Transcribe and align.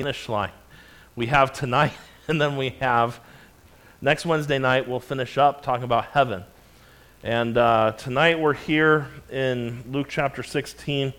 finish 0.00 0.30
line. 0.30 0.52
We 1.14 1.26
have 1.26 1.52
tonight, 1.52 1.92
and 2.28 2.40
then 2.40 2.56
we 2.56 2.70
have 2.80 3.20
next 4.00 4.24
Wednesday 4.24 4.58
night, 4.58 4.88
we'll 4.88 4.98
finish 4.98 5.36
up 5.36 5.62
talking 5.62 5.84
about 5.84 6.06
heaven. 6.06 6.42
And 7.22 7.58
uh, 7.58 7.92
tonight 7.98 8.40
we're 8.40 8.54
here 8.54 9.08
in 9.30 9.84
Luke 9.92 10.06
chapter 10.08 10.42
16. 10.42 11.12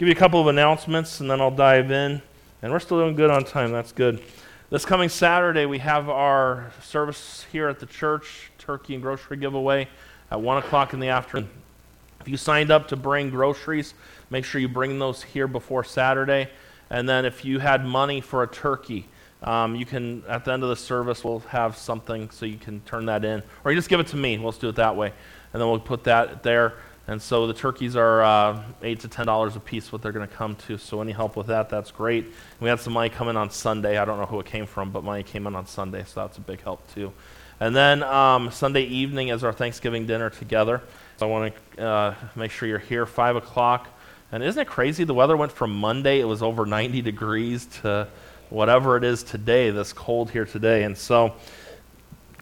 Give 0.00 0.08
you 0.08 0.12
a 0.12 0.16
couple 0.16 0.40
of 0.40 0.48
announcements, 0.48 1.20
and 1.20 1.30
then 1.30 1.40
I'll 1.40 1.52
dive 1.52 1.92
in. 1.92 2.20
And 2.60 2.72
we're 2.72 2.80
still 2.80 2.98
doing 2.98 3.14
good 3.14 3.30
on 3.30 3.44
time. 3.44 3.70
That's 3.70 3.92
good. 3.92 4.20
This 4.68 4.84
coming 4.84 5.10
Saturday, 5.10 5.64
we 5.66 5.78
have 5.78 6.08
our 6.08 6.72
service 6.82 7.46
here 7.52 7.68
at 7.68 7.78
the 7.78 7.86
church, 7.86 8.50
turkey 8.58 8.94
and 8.94 9.02
grocery 9.02 9.36
giveaway 9.36 9.86
at 10.32 10.40
1 10.40 10.58
o'clock 10.58 10.92
in 10.92 10.98
the 10.98 11.10
afternoon. 11.10 11.48
If 12.20 12.26
you 12.26 12.36
signed 12.36 12.72
up 12.72 12.88
to 12.88 12.96
bring 12.96 13.30
groceries, 13.30 13.94
make 14.28 14.44
sure 14.44 14.60
you 14.60 14.66
bring 14.66 14.98
those 14.98 15.22
here 15.22 15.46
before 15.46 15.84
Saturday. 15.84 16.48
And 16.90 17.08
then 17.08 17.24
if 17.24 17.44
you 17.44 17.58
had 17.58 17.84
money 17.84 18.20
for 18.20 18.42
a 18.42 18.46
turkey, 18.46 19.06
um, 19.42 19.76
you 19.76 19.84
can, 19.84 20.22
at 20.28 20.44
the 20.44 20.52
end 20.52 20.62
of 20.62 20.68
the 20.68 20.76
service, 20.76 21.22
we'll 21.22 21.40
have 21.40 21.76
something 21.76 22.30
so 22.30 22.46
you 22.46 22.56
can 22.56 22.80
turn 22.80 23.06
that 23.06 23.24
in. 23.24 23.42
Or 23.64 23.72
you 23.72 23.78
just 23.78 23.88
give 23.88 24.00
it 24.00 24.06
to 24.08 24.16
me. 24.16 24.38
We'll 24.38 24.52
just 24.52 24.60
do 24.60 24.68
it 24.68 24.76
that 24.76 24.96
way. 24.96 25.12
And 25.52 25.60
then 25.60 25.68
we'll 25.68 25.80
put 25.80 26.04
that 26.04 26.42
there. 26.42 26.74
And 27.06 27.20
so 27.20 27.46
the 27.46 27.52
turkeys 27.52 27.96
are 27.96 28.22
uh, 28.22 28.62
eight 28.82 29.00
to 29.00 29.08
ten 29.08 29.26
dollars 29.26 29.56
a 29.56 29.60
piece. 29.60 29.92
What 29.92 30.00
they're 30.00 30.12
going 30.12 30.26
to 30.26 30.34
come 30.34 30.56
to. 30.66 30.78
So 30.78 31.02
any 31.02 31.12
help 31.12 31.36
with 31.36 31.48
that, 31.48 31.68
that's 31.68 31.90
great. 31.90 32.32
we 32.60 32.68
had 32.70 32.80
some 32.80 32.94
money 32.94 33.10
come 33.10 33.28
in 33.28 33.36
on 33.36 33.50
Sunday. 33.50 33.98
I 33.98 34.06
don't 34.06 34.18
know 34.18 34.24
who 34.26 34.40
it 34.40 34.46
came 34.46 34.66
from, 34.66 34.90
but 34.90 35.04
money 35.04 35.22
came 35.22 35.46
in 35.46 35.54
on 35.54 35.66
Sunday, 35.66 36.04
so 36.06 36.22
that's 36.22 36.38
a 36.38 36.40
big 36.40 36.62
help 36.62 36.90
too. 36.94 37.12
And 37.60 37.76
then 37.76 38.02
um, 38.02 38.50
Sunday 38.50 38.84
evening 38.84 39.28
is 39.28 39.44
our 39.44 39.52
Thanksgiving 39.52 40.06
dinner 40.06 40.30
together. 40.30 40.80
So 41.18 41.28
I 41.28 41.30
want 41.30 41.54
to 41.76 41.86
uh, 41.86 42.14
make 42.34 42.50
sure 42.50 42.68
you're 42.68 42.78
here 42.78 43.04
five 43.04 43.36
o'clock. 43.36 43.88
And 44.34 44.42
isn't 44.42 44.60
it 44.60 44.66
crazy? 44.66 45.04
The 45.04 45.14
weather 45.14 45.36
went 45.36 45.52
from 45.52 45.70
Monday; 45.70 46.18
it 46.18 46.24
was 46.24 46.42
over 46.42 46.66
90 46.66 47.02
degrees 47.02 47.66
to 47.82 48.08
whatever 48.50 48.96
it 48.96 49.04
is 49.04 49.22
today. 49.22 49.70
This 49.70 49.92
cold 49.92 50.28
here 50.28 50.44
today, 50.44 50.82
and 50.82 50.98
so 50.98 51.36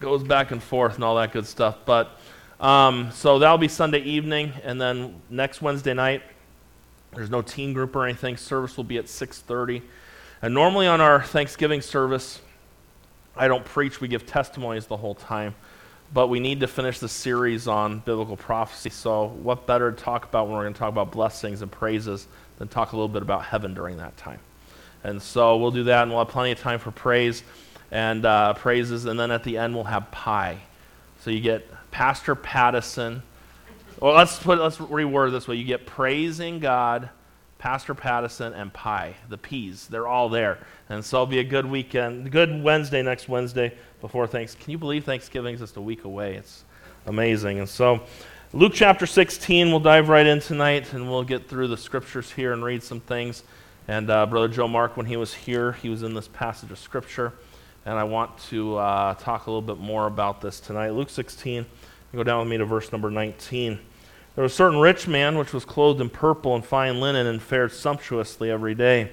goes 0.00 0.22
back 0.22 0.52
and 0.52 0.62
forth 0.62 0.94
and 0.94 1.04
all 1.04 1.16
that 1.16 1.32
good 1.32 1.46
stuff. 1.46 1.76
But 1.84 2.18
um, 2.60 3.10
so 3.12 3.38
that'll 3.38 3.58
be 3.58 3.68
Sunday 3.68 3.98
evening, 3.98 4.54
and 4.64 4.80
then 4.80 5.20
next 5.28 5.60
Wednesday 5.60 5.92
night, 5.92 6.22
there's 7.14 7.28
no 7.28 7.42
teen 7.42 7.74
group 7.74 7.94
or 7.94 8.06
anything. 8.06 8.38
Service 8.38 8.74
will 8.78 8.84
be 8.84 8.96
at 8.96 9.04
6:30. 9.04 9.82
And 10.40 10.54
normally 10.54 10.86
on 10.86 11.02
our 11.02 11.22
Thanksgiving 11.22 11.82
service, 11.82 12.40
I 13.36 13.48
don't 13.48 13.66
preach. 13.66 14.00
We 14.00 14.08
give 14.08 14.24
testimonies 14.24 14.86
the 14.86 14.96
whole 14.96 15.14
time. 15.14 15.54
But 16.14 16.28
we 16.28 16.40
need 16.40 16.60
to 16.60 16.66
finish 16.66 16.98
the 16.98 17.08
series 17.08 17.66
on 17.66 18.00
biblical 18.00 18.36
prophecy. 18.36 18.90
So, 18.90 19.28
what 19.42 19.66
better 19.66 19.90
to 19.90 19.96
talk 19.96 20.24
about 20.24 20.46
when 20.46 20.56
we're 20.56 20.64
going 20.64 20.74
to 20.74 20.78
talk 20.78 20.90
about 20.90 21.10
blessings 21.10 21.62
and 21.62 21.72
praises 21.72 22.26
than 22.58 22.68
talk 22.68 22.92
a 22.92 22.96
little 22.96 23.08
bit 23.08 23.22
about 23.22 23.44
heaven 23.44 23.72
during 23.72 23.96
that 23.96 24.16
time? 24.16 24.40
And 25.04 25.20
so 25.20 25.56
we'll 25.56 25.70
do 25.70 25.84
that, 25.84 26.02
and 26.02 26.10
we'll 26.10 26.24
have 26.24 26.28
plenty 26.28 26.52
of 26.52 26.60
time 26.60 26.78
for 26.78 26.90
praise 26.90 27.42
and 27.90 28.24
uh, 28.24 28.54
praises. 28.54 29.04
And 29.04 29.18
then 29.18 29.30
at 29.30 29.42
the 29.44 29.58
end, 29.58 29.74
we'll 29.74 29.84
have 29.84 30.10
pie. 30.10 30.58
So 31.20 31.30
you 31.30 31.40
get 31.40 31.68
Pastor 31.90 32.34
Pattison. 32.34 33.22
Well, 34.00 34.14
let's 34.14 34.38
put 34.38 34.58
let's 34.58 34.78
reword 34.78 35.32
this 35.32 35.46
way. 35.46 35.56
You 35.56 35.64
get 35.64 35.86
praising 35.86 36.58
God, 36.58 37.10
Pastor 37.62 37.94
Pattison, 37.94 38.52
and 38.54 38.72
pie. 38.72 39.14
The 39.28 39.38
peas, 39.38 39.86
they're 39.86 40.08
all 40.08 40.28
there, 40.28 40.58
and 40.88 41.04
so 41.04 41.18
it'll 41.18 41.26
be 41.26 41.38
a 41.38 41.44
good 41.44 41.64
weekend, 41.64 42.32
good 42.32 42.60
Wednesday 42.60 43.02
next 43.02 43.28
Wednesday 43.28 43.72
before 44.00 44.26
Thanks. 44.26 44.56
Can 44.56 44.72
you 44.72 44.78
believe 44.78 45.04
Thanksgiving 45.04 45.54
is 45.54 45.60
just 45.60 45.76
a 45.76 45.80
week 45.80 46.02
away? 46.02 46.34
It's 46.34 46.64
amazing, 47.06 47.60
and 47.60 47.68
so. 47.68 48.00
Luke 48.52 48.72
chapter 48.74 49.06
16, 49.06 49.70
we'll 49.70 49.78
dive 49.78 50.08
right 50.08 50.26
in 50.26 50.40
tonight 50.40 50.92
and 50.92 51.08
we'll 51.08 51.22
get 51.22 51.48
through 51.48 51.68
the 51.68 51.76
scriptures 51.76 52.30
here 52.32 52.52
and 52.52 52.62
read 52.62 52.82
some 52.82 53.00
things. 53.00 53.44
And 53.88 54.10
uh, 54.10 54.26
Brother 54.26 54.48
Joe 54.48 54.68
Mark, 54.68 54.98
when 54.98 55.06
he 55.06 55.16
was 55.16 55.32
here, 55.32 55.72
he 55.72 55.88
was 55.88 56.02
in 56.02 56.12
this 56.12 56.28
passage 56.28 56.70
of 56.70 56.78
scripture. 56.78 57.32
And 57.86 57.94
I 57.94 58.04
want 58.04 58.36
to 58.50 58.76
uh, 58.76 59.14
talk 59.14 59.46
a 59.46 59.50
little 59.50 59.62
bit 59.62 59.78
more 59.78 60.06
about 60.06 60.42
this 60.42 60.60
tonight. 60.60 60.90
Luke 60.90 61.08
16, 61.08 61.64
Go 62.14 62.22
down 62.22 62.40
with 62.40 62.48
me 62.48 62.58
to 62.58 62.66
verse 62.66 62.92
number 62.92 63.10
19. 63.10 63.78
There 64.34 64.42
was 64.42 64.52
a 64.52 64.56
certain 64.56 64.80
rich 64.80 65.06
man 65.06 65.36
which 65.36 65.52
was 65.52 65.66
clothed 65.66 66.00
in 66.00 66.08
purple 66.08 66.54
and 66.54 66.64
fine 66.64 67.00
linen 67.00 67.26
and 67.26 67.42
fared 67.42 67.70
sumptuously 67.70 68.50
every 68.50 68.74
day. 68.74 69.10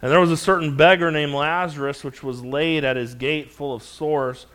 And 0.00 0.10
there 0.10 0.20
was 0.20 0.30
a 0.30 0.36
certain 0.36 0.76
beggar 0.76 1.10
named 1.10 1.32
Lazarus 1.32 2.04
which 2.04 2.22
was 2.22 2.44
laid 2.44 2.84
at 2.84 2.96
his 2.96 3.14
gate 3.14 3.50
full 3.50 3.74
of 3.74 3.82
sores, 3.82 4.46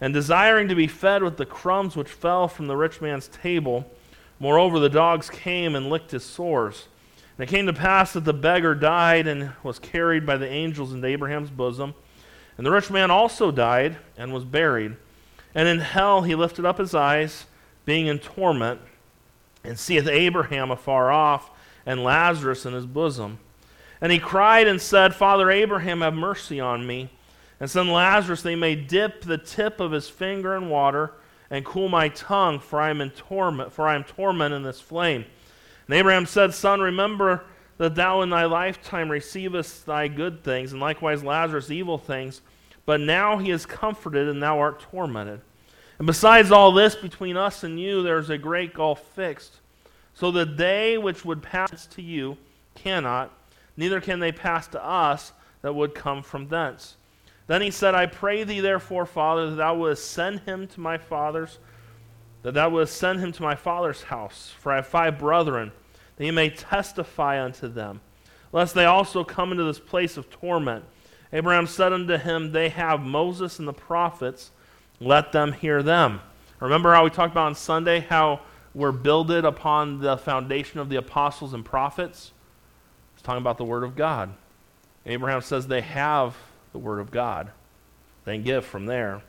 and 0.00 0.14
desiring 0.14 0.68
to 0.68 0.74
be 0.74 0.86
fed 0.86 1.22
with 1.22 1.36
the 1.36 1.44
crumbs 1.44 1.94
which 1.94 2.08
fell 2.08 2.48
from 2.48 2.68
the 2.68 2.76
rich 2.76 3.02
man's 3.02 3.28
table. 3.28 3.90
Moreover, 4.38 4.78
the 4.78 4.88
dogs 4.88 5.28
came 5.28 5.74
and 5.74 5.90
licked 5.90 6.12
his 6.12 6.24
sores. 6.24 6.88
And 7.36 7.46
it 7.46 7.52
came 7.52 7.66
to 7.66 7.74
pass 7.74 8.14
that 8.14 8.24
the 8.24 8.32
beggar 8.32 8.74
died 8.74 9.26
and 9.26 9.52
was 9.62 9.78
carried 9.78 10.24
by 10.24 10.38
the 10.38 10.48
angels 10.48 10.94
into 10.94 11.06
Abraham's 11.06 11.50
bosom. 11.50 11.94
And 12.56 12.66
the 12.66 12.70
rich 12.70 12.90
man 12.90 13.10
also 13.10 13.50
died 13.50 13.98
and 14.16 14.32
was 14.32 14.44
buried. 14.44 14.96
And 15.54 15.68
in 15.68 15.80
hell 15.80 16.22
he 16.22 16.34
lifted 16.34 16.64
up 16.64 16.78
his 16.78 16.94
eyes, 16.94 17.44
being 17.84 18.06
in 18.06 18.18
torment, 18.18 18.80
and 19.64 19.78
seeth 19.78 20.06
Abraham 20.06 20.70
afar 20.70 21.10
off, 21.10 21.50
and 21.86 22.04
Lazarus 22.04 22.66
in 22.66 22.72
his 22.72 22.86
bosom. 22.86 23.38
And 24.00 24.10
he 24.10 24.18
cried 24.18 24.66
and 24.66 24.80
said, 24.80 25.14
Father 25.14 25.50
Abraham, 25.50 26.00
have 26.00 26.14
mercy 26.14 26.60
on 26.60 26.86
me, 26.86 27.10
and 27.58 27.70
send 27.70 27.92
Lazarus 27.92 28.42
they 28.42 28.56
may 28.56 28.74
dip 28.74 29.22
the 29.22 29.38
tip 29.38 29.80
of 29.80 29.92
his 29.92 30.08
finger 30.08 30.56
in 30.56 30.68
water, 30.68 31.12
and 31.50 31.64
cool 31.64 31.88
my 31.88 32.08
tongue, 32.08 32.58
for 32.60 32.80
I 32.80 32.90
am 32.90 33.00
in 33.00 33.10
torment, 33.10 33.72
for 33.72 33.86
I 33.86 33.94
am 33.94 34.04
tormented 34.04 34.56
in 34.56 34.62
this 34.62 34.80
flame. 34.80 35.24
And 35.86 35.94
Abraham 35.94 36.26
said, 36.26 36.54
Son, 36.54 36.80
remember 36.80 37.44
that 37.78 37.94
thou 37.94 38.22
in 38.22 38.30
thy 38.30 38.44
lifetime 38.44 39.10
receivest 39.10 39.84
thy 39.86 40.06
good 40.06 40.44
things, 40.44 40.72
and 40.72 40.80
likewise 40.80 41.24
Lazarus 41.24 41.70
evil 41.70 41.98
things. 41.98 42.40
But 42.86 43.00
now 43.00 43.38
he 43.38 43.50
is 43.50 43.66
comforted, 43.66 44.28
and 44.28 44.42
thou 44.42 44.58
art 44.58 44.80
tormented. 44.80 45.40
And 46.00 46.06
besides 46.06 46.50
all 46.50 46.72
this, 46.72 46.96
between 46.96 47.36
us 47.36 47.62
and 47.62 47.78
you, 47.78 48.02
there 48.02 48.18
is 48.18 48.30
a 48.30 48.38
great 48.38 48.72
gulf 48.72 49.04
fixed, 49.08 49.60
so 50.14 50.30
that 50.30 50.56
they 50.56 50.96
which 50.96 51.26
would 51.26 51.42
pass 51.42 51.84
to 51.88 52.00
you 52.00 52.38
cannot, 52.74 53.30
neither 53.76 54.00
can 54.00 54.18
they 54.18 54.32
pass 54.32 54.66
to 54.68 54.82
us 54.82 55.34
that 55.60 55.74
would 55.74 55.94
come 55.94 56.22
from 56.22 56.48
thence. 56.48 56.96
Then 57.48 57.60
he 57.60 57.70
said, 57.70 57.94
I 57.94 58.06
pray 58.06 58.44
thee, 58.44 58.60
therefore, 58.60 59.04
Father, 59.04 59.50
that 59.50 59.56
thou 59.56 59.74
wouldst 59.74 60.10
send 60.10 60.40
him 60.40 60.66
to 60.68 60.80
my 60.80 60.96
father's, 60.96 61.58
that 62.44 62.54
thou 62.54 62.70
wouldst 62.70 62.96
send 62.96 63.20
him 63.20 63.30
to 63.32 63.42
my 63.42 63.54
father's 63.54 64.04
house, 64.04 64.54
for 64.58 64.72
I 64.72 64.76
have 64.76 64.86
five 64.86 65.18
brethren, 65.18 65.70
that 66.16 66.24
he 66.24 66.30
may 66.30 66.48
testify 66.48 67.44
unto 67.44 67.68
them, 67.68 68.00
lest 68.52 68.74
they 68.74 68.86
also 68.86 69.22
come 69.22 69.52
into 69.52 69.64
this 69.64 69.78
place 69.78 70.16
of 70.16 70.30
torment. 70.30 70.86
Abraham 71.30 71.66
said 71.66 71.92
unto 71.92 72.16
him, 72.16 72.52
They 72.52 72.70
have 72.70 73.02
Moses 73.02 73.58
and 73.58 73.68
the 73.68 73.74
prophets, 73.74 74.50
let 75.00 75.32
them 75.32 75.52
hear 75.52 75.82
them. 75.82 76.20
Remember 76.60 76.92
how 76.92 77.04
we 77.04 77.10
talked 77.10 77.32
about 77.32 77.46
on 77.46 77.54
Sunday 77.54 78.00
how 78.00 78.40
we're 78.74 78.92
builded 78.92 79.44
upon 79.44 80.00
the 80.00 80.16
foundation 80.18 80.78
of 80.78 80.90
the 80.90 80.96
apostles 80.96 81.54
and 81.54 81.64
prophets? 81.64 82.32
It's 83.14 83.22
talking 83.22 83.40
about 83.40 83.58
the 83.58 83.64
Word 83.64 83.82
of 83.82 83.96
God. 83.96 84.34
Abraham 85.06 85.40
says 85.40 85.66
they 85.66 85.80
have 85.80 86.36
the 86.72 86.78
Word 86.78 87.00
of 87.00 87.10
God. 87.10 87.50
They 88.26 88.38
give 88.38 88.64
from 88.64 88.86
there. 88.86 89.22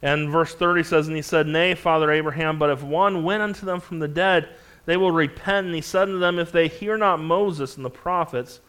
And 0.00 0.30
verse 0.30 0.54
30 0.54 0.84
says, 0.84 1.08
And 1.08 1.16
he 1.16 1.22
said, 1.22 1.46
Nay, 1.46 1.74
Father 1.74 2.10
Abraham, 2.10 2.58
but 2.58 2.70
if 2.70 2.82
one 2.82 3.24
went 3.24 3.42
unto 3.42 3.66
them 3.66 3.80
from 3.80 3.98
the 3.98 4.08
dead, 4.08 4.48
they 4.86 4.96
will 4.96 5.12
repent. 5.12 5.66
And 5.66 5.74
he 5.74 5.80
said 5.82 6.02
unto 6.02 6.18
them, 6.18 6.38
If 6.38 6.50
they 6.50 6.68
hear 6.68 6.96
not 6.96 7.20
Moses 7.20 7.76
and 7.76 7.84
the 7.84 7.90
prophets, 7.90 8.60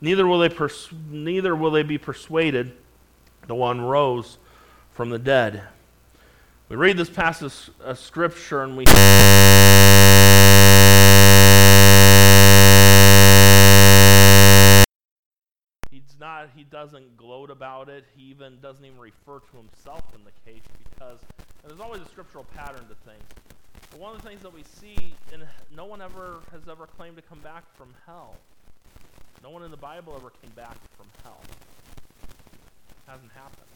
neither 0.00 0.26
will 0.26 0.38
they, 0.40 0.48
pers- 0.48 0.90
neither 1.08 1.54
will 1.54 1.70
they 1.70 1.82
be 1.82 1.98
persuaded. 1.98 2.72
The 3.46 3.54
one 3.54 3.80
rose 3.80 4.38
from 4.92 5.10
the 5.10 5.18
dead. 5.18 5.62
We 6.68 6.76
read 6.76 6.96
this 6.96 7.10
passage 7.10 7.70
of 7.80 7.98
Scripture 7.98 8.62
and 8.62 8.76
we. 8.76 8.84
He's 15.90 16.14
not, 16.20 16.50
he 16.54 16.64
doesn't 16.64 17.16
gloat 17.16 17.50
about 17.50 17.88
it. 17.88 18.04
He 18.16 18.24
even 18.24 18.60
doesn't 18.60 18.84
even 18.84 18.98
refer 18.98 19.40
to 19.40 19.56
himself 19.56 20.04
in 20.14 20.20
the 20.24 20.30
case 20.50 20.62
because 20.94 21.18
there's 21.66 21.80
always 21.80 22.02
a 22.02 22.08
scriptural 22.08 22.44
pattern 22.54 22.86
to 22.88 22.94
things. 23.10 23.24
But 23.90 24.00
one 24.00 24.14
of 24.14 24.22
the 24.22 24.28
things 24.28 24.42
that 24.42 24.54
we 24.54 24.62
see, 24.62 25.14
and 25.32 25.42
no 25.76 25.84
one 25.86 26.00
ever 26.00 26.38
has 26.52 26.68
ever 26.68 26.86
claimed 26.86 27.16
to 27.16 27.22
come 27.22 27.40
back 27.40 27.64
from 27.76 27.88
hell. 28.06 28.36
No 29.42 29.50
one 29.50 29.62
in 29.64 29.70
the 29.70 29.76
Bible 29.76 30.14
ever 30.16 30.30
came 30.42 30.52
back 30.54 30.76
from 30.96 31.06
hell. 31.24 31.40
It 31.42 33.10
hasn't 33.10 33.32
happened. 33.32 33.66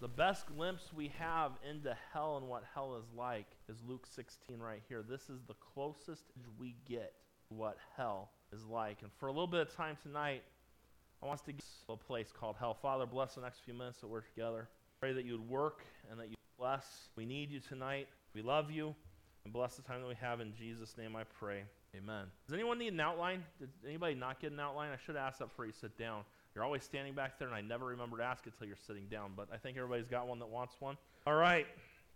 The 0.00 0.08
best 0.08 0.46
glimpse 0.46 0.94
we 0.94 1.12
have 1.18 1.52
into 1.68 1.94
hell 2.14 2.38
and 2.38 2.48
what 2.48 2.64
hell 2.74 2.96
is 2.96 3.04
like 3.14 3.44
is 3.68 3.76
Luke 3.86 4.06
16 4.06 4.58
right 4.58 4.80
here. 4.88 5.04
This 5.06 5.28
is 5.28 5.42
the 5.46 5.54
closest 5.74 6.24
we 6.58 6.74
get 6.88 7.12
to 7.48 7.54
what 7.54 7.76
hell 7.98 8.30
is 8.50 8.64
like. 8.64 9.02
And 9.02 9.10
for 9.18 9.26
a 9.26 9.30
little 9.30 9.46
bit 9.46 9.60
of 9.60 9.76
time 9.76 9.98
tonight, 10.02 10.42
I 11.22 11.26
want 11.26 11.40
us 11.40 11.44
to 11.44 11.52
get 11.52 11.62
to 11.86 11.92
a 11.92 11.96
place 11.98 12.32
called 12.32 12.56
hell. 12.58 12.72
Father, 12.72 13.04
bless 13.04 13.34
the 13.34 13.42
next 13.42 13.58
few 13.60 13.74
minutes 13.74 14.00
that 14.00 14.08
we're 14.08 14.22
together. 14.22 14.68
Pray 15.00 15.12
that 15.12 15.26
you 15.26 15.32
would 15.32 15.46
work 15.50 15.84
and 16.10 16.18
that 16.18 16.30
you 16.30 16.36
bless. 16.58 16.86
We 17.14 17.26
need 17.26 17.50
you 17.50 17.60
tonight. 17.60 18.08
We 18.34 18.40
love 18.40 18.70
you. 18.70 18.94
And 19.44 19.52
bless 19.52 19.76
the 19.76 19.82
time 19.82 20.00
that 20.00 20.08
we 20.08 20.14
have. 20.14 20.40
In 20.40 20.54
Jesus' 20.54 20.96
name 20.96 21.14
I 21.14 21.24
pray. 21.24 21.64
Amen. 21.94 22.24
Does 22.46 22.54
anyone 22.54 22.78
need 22.78 22.94
an 22.94 23.00
outline? 23.00 23.44
Did 23.58 23.68
anybody 23.86 24.14
not 24.14 24.40
get 24.40 24.52
an 24.52 24.60
outline? 24.60 24.92
I 24.92 24.98
should 25.04 25.16
ask 25.16 25.40
that 25.40 25.48
before 25.48 25.66
you 25.66 25.72
sit 25.78 25.98
down. 25.98 26.22
You're 26.54 26.64
always 26.64 26.82
standing 26.82 27.14
back 27.14 27.38
there, 27.38 27.48
and 27.48 27.56
I 27.56 27.60
never 27.60 27.86
remember 27.86 28.16
to 28.18 28.24
ask 28.24 28.46
it 28.46 28.52
until 28.54 28.66
you're 28.66 28.76
sitting 28.86 29.06
down, 29.10 29.32
but 29.36 29.48
I 29.52 29.56
think 29.56 29.76
everybody's 29.76 30.08
got 30.08 30.26
one 30.26 30.38
that 30.40 30.48
wants 30.48 30.74
one. 30.80 30.96
All 31.26 31.34
right. 31.34 31.66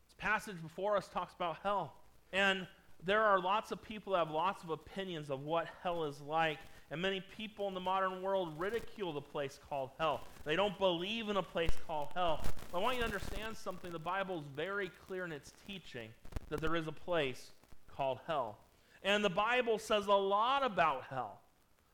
This 0.06 0.14
passage 0.18 0.60
before 0.60 0.96
us 0.96 1.08
talks 1.08 1.34
about 1.34 1.58
hell. 1.62 1.94
And 2.32 2.66
there 3.04 3.22
are 3.22 3.38
lots 3.38 3.70
of 3.70 3.82
people 3.82 4.12
that 4.14 4.20
have 4.20 4.30
lots 4.30 4.64
of 4.64 4.70
opinions 4.70 5.30
of 5.30 5.42
what 5.42 5.68
hell 5.82 6.04
is 6.04 6.20
like, 6.20 6.58
and 6.90 7.00
many 7.00 7.22
people 7.36 7.68
in 7.68 7.74
the 7.74 7.80
modern 7.80 8.22
world 8.22 8.58
ridicule 8.58 9.12
the 9.12 9.20
place 9.20 9.58
called 9.68 9.90
hell. 9.98 10.22
They 10.44 10.56
don't 10.56 10.78
believe 10.78 11.28
in 11.28 11.36
a 11.36 11.42
place 11.42 11.72
called 11.86 12.08
hell. 12.14 12.40
But 12.70 12.78
I 12.78 12.80
want 12.80 12.96
you 12.96 13.00
to 13.02 13.06
understand 13.06 13.56
something. 13.56 13.92
The 13.92 13.98
Bible 13.98 14.38
is 14.38 14.44
very 14.54 14.90
clear 15.06 15.24
in 15.24 15.32
its 15.32 15.52
teaching 15.66 16.10
that 16.50 16.60
there 16.60 16.76
is 16.76 16.86
a 16.86 16.92
place 16.92 17.50
called 17.96 18.18
hell. 18.26 18.58
And 19.02 19.24
the 19.24 19.30
Bible 19.30 19.78
says 19.78 20.06
a 20.06 20.12
lot 20.12 20.64
about 20.64 21.04
hell. 21.08 21.40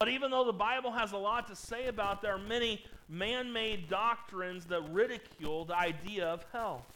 But 0.01 0.09
even 0.09 0.31
though 0.31 0.45
the 0.45 0.53
Bible 0.55 0.91
has 0.93 1.13
a 1.13 1.19
lot 1.19 1.47
to 1.49 1.55
say 1.55 1.89
about, 1.89 2.23
there 2.23 2.35
are 2.35 2.39
many 2.39 2.83
man-made 3.11 3.91
doctrines 3.91 4.65
that 4.65 4.81
ridicule 4.91 5.67
the 5.67 5.77
idea 5.77 6.27
of 6.27 6.43
hell. 6.55 6.87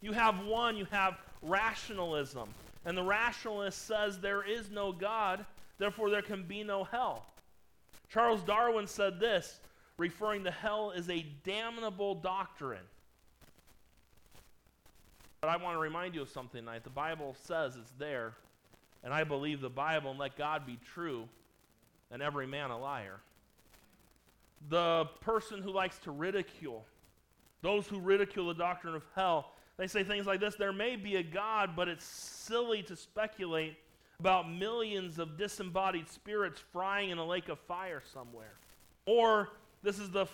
You 0.00 0.12
have 0.12 0.46
one, 0.46 0.74
you 0.74 0.86
have 0.86 1.18
rationalism. 1.42 2.48
And 2.86 2.96
the 2.96 3.02
rationalist 3.02 3.86
says 3.86 4.18
there 4.18 4.42
is 4.42 4.70
no 4.70 4.92
God, 4.92 5.44
therefore 5.76 6.08
there 6.08 6.22
can 6.22 6.42
be 6.42 6.64
no 6.64 6.84
hell. 6.84 7.26
Charles 8.10 8.40
Darwin 8.40 8.86
said 8.86 9.20
this, 9.20 9.60
referring 9.98 10.44
to 10.44 10.50
hell 10.50 10.94
as 10.96 11.10
a 11.10 11.26
damnable 11.44 12.14
doctrine. 12.14 12.86
But 15.42 15.48
I 15.50 15.58
want 15.58 15.76
to 15.76 15.80
remind 15.80 16.14
you 16.14 16.22
of 16.22 16.30
something 16.30 16.62
tonight. 16.62 16.82
The 16.82 16.88
Bible 16.88 17.36
says 17.44 17.76
it's 17.76 17.92
there, 17.98 18.32
and 19.04 19.12
I 19.12 19.24
believe 19.24 19.60
the 19.60 19.68
Bible, 19.68 20.12
and 20.12 20.18
let 20.18 20.38
God 20.38 20.64
be 20.64 20.78
true, 20.94 21.28
and 22.10 22.22
every 22.22 22.46
man 22.46 22.70
a 22.70 22.78
liar. 22.78 23.20
The 24.68 25.06
person 25.20 25.62
who 25.62 25.70
likes 25.70 25.98
to 26.00 26.10
ridicule, 26.10 26.84
those 27.62 27.86
who 27.86 27.98
ridicule 28.00 28.48
the 28.48 28.54
doctrine 28.54 28.94
of 28.94 29.02
hell, 29.14 29.52
they 29.76 29.86
say 29.86 30.02
things 30.02 30.26
like 30.26 30.40
this 30.40 30.56
There 30.56 30.72
may 30.72 30.96
be 30.96 31.16
a 31.16 31.22
God, 31.22 31.70
but 31.76 31.88
it's 31.88 32.04
silly 32.04 32.82
to 32.84 32.96
speculate 32.96 33.76
about 34.20 34.50
millions 34.50 35.20
of 35.20 35.38
disembodied 35.38 36.08
spirits 36.08 36.60
frying 36.72 37.10
in 37.10 37.18
a 37.18 37.24
lake 37.24 37.48
of 37.48 37.58
fire 37.60 38.02
somewhere. 38.12 38.54
Or, 39.06 39.50
this 39.82 40.00
is 40.00 40.10
the 40.10 40.26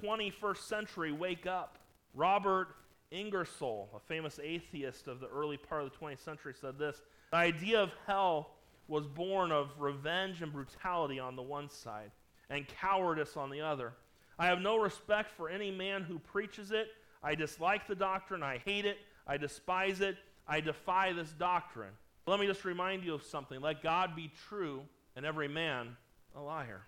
21st 0.00 0.58
century, 0.58 1.12
wake 1.12 1.46
up. 1.46 1.78
Robert 2.14 2.68
Ingersoll, 3.10 3.88
a 3.96 4.00
famous 4.00 4.38
atheist 4.42 5.08
of 5.08 5.18
the 5.18 5.28
early 5.28 5.56
part 5.56 5.82
of 5.82 5.90
the 5.90 5.96
20th 5.98 6.20
century, 6.20 6.54
said 6.58 6.78
this 6.78 7.02
The 7.32 7.36
idea 7.36 7.82
of 7.82 7.90
hell 8.06 8.50
was 8.92 9.06
born 9.06 9.50
of 9.50 9.70
revenge 9.78 10.42
and 10.42 10.52
brutality 10.52 11.18
on 11.18 11.34
the 11.34 11.42
one 11.42 11.68
side, 11.68 12.10
and 12.50 12.66
cowardice 12.68 13.36
on 13.36 13.50
the 13.50 13.60
other. 13.60 13.92
I 14.38 14.46
have 14.46 14.60
no 14.60 14.76
respect 14.76 15.30
for 15.30 15.48
any 15.48 15.70
man 15.70 16.02
who 16.02 16.18
preaches 16.18 16.70
it 16.70 16.88
I 17.22 17.34
dislike 17.34 17.86
the 17.86 17.94
doctrine. 17.94 18.42
I 18.42 18.58
hate 18.64 18.84
it. 18.84 18.98
I 19.26 19.36
despise 19.36 20.00
it. 20.00 20.16
I 20.48 20.60
defy 20.60 21.12
this 21.12 21.30
doctrine. 21.30 21.92
Let 22.26 22.40
me 22.40 22.46
just 22.46 22.64
remind 22.64 23.04
you 23.04 23.14
of 23.14 23.22
something. 23.22 23.60
Let 23.60 23.82
God 23.82 24.16
be 24.16 24.30
true 24.48 24.82
and 25.14 25.24
every 25.24 25.48
man 25.48 25.96
a 26.34 26.40
liar. 26.40 26.82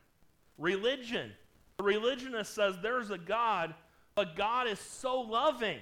Religion. 0.58 1.32
The 1.78 1.84
religionist 1.84 2.54
says 2.54 2.76
there's 2.82 3.10
a 3.10 3.18
God, 3.18 3.74
but 4.14 4.36
God 4.36 4.66
is 4.66 4.78
so 4.78 5.20
loving. 5.20 5.78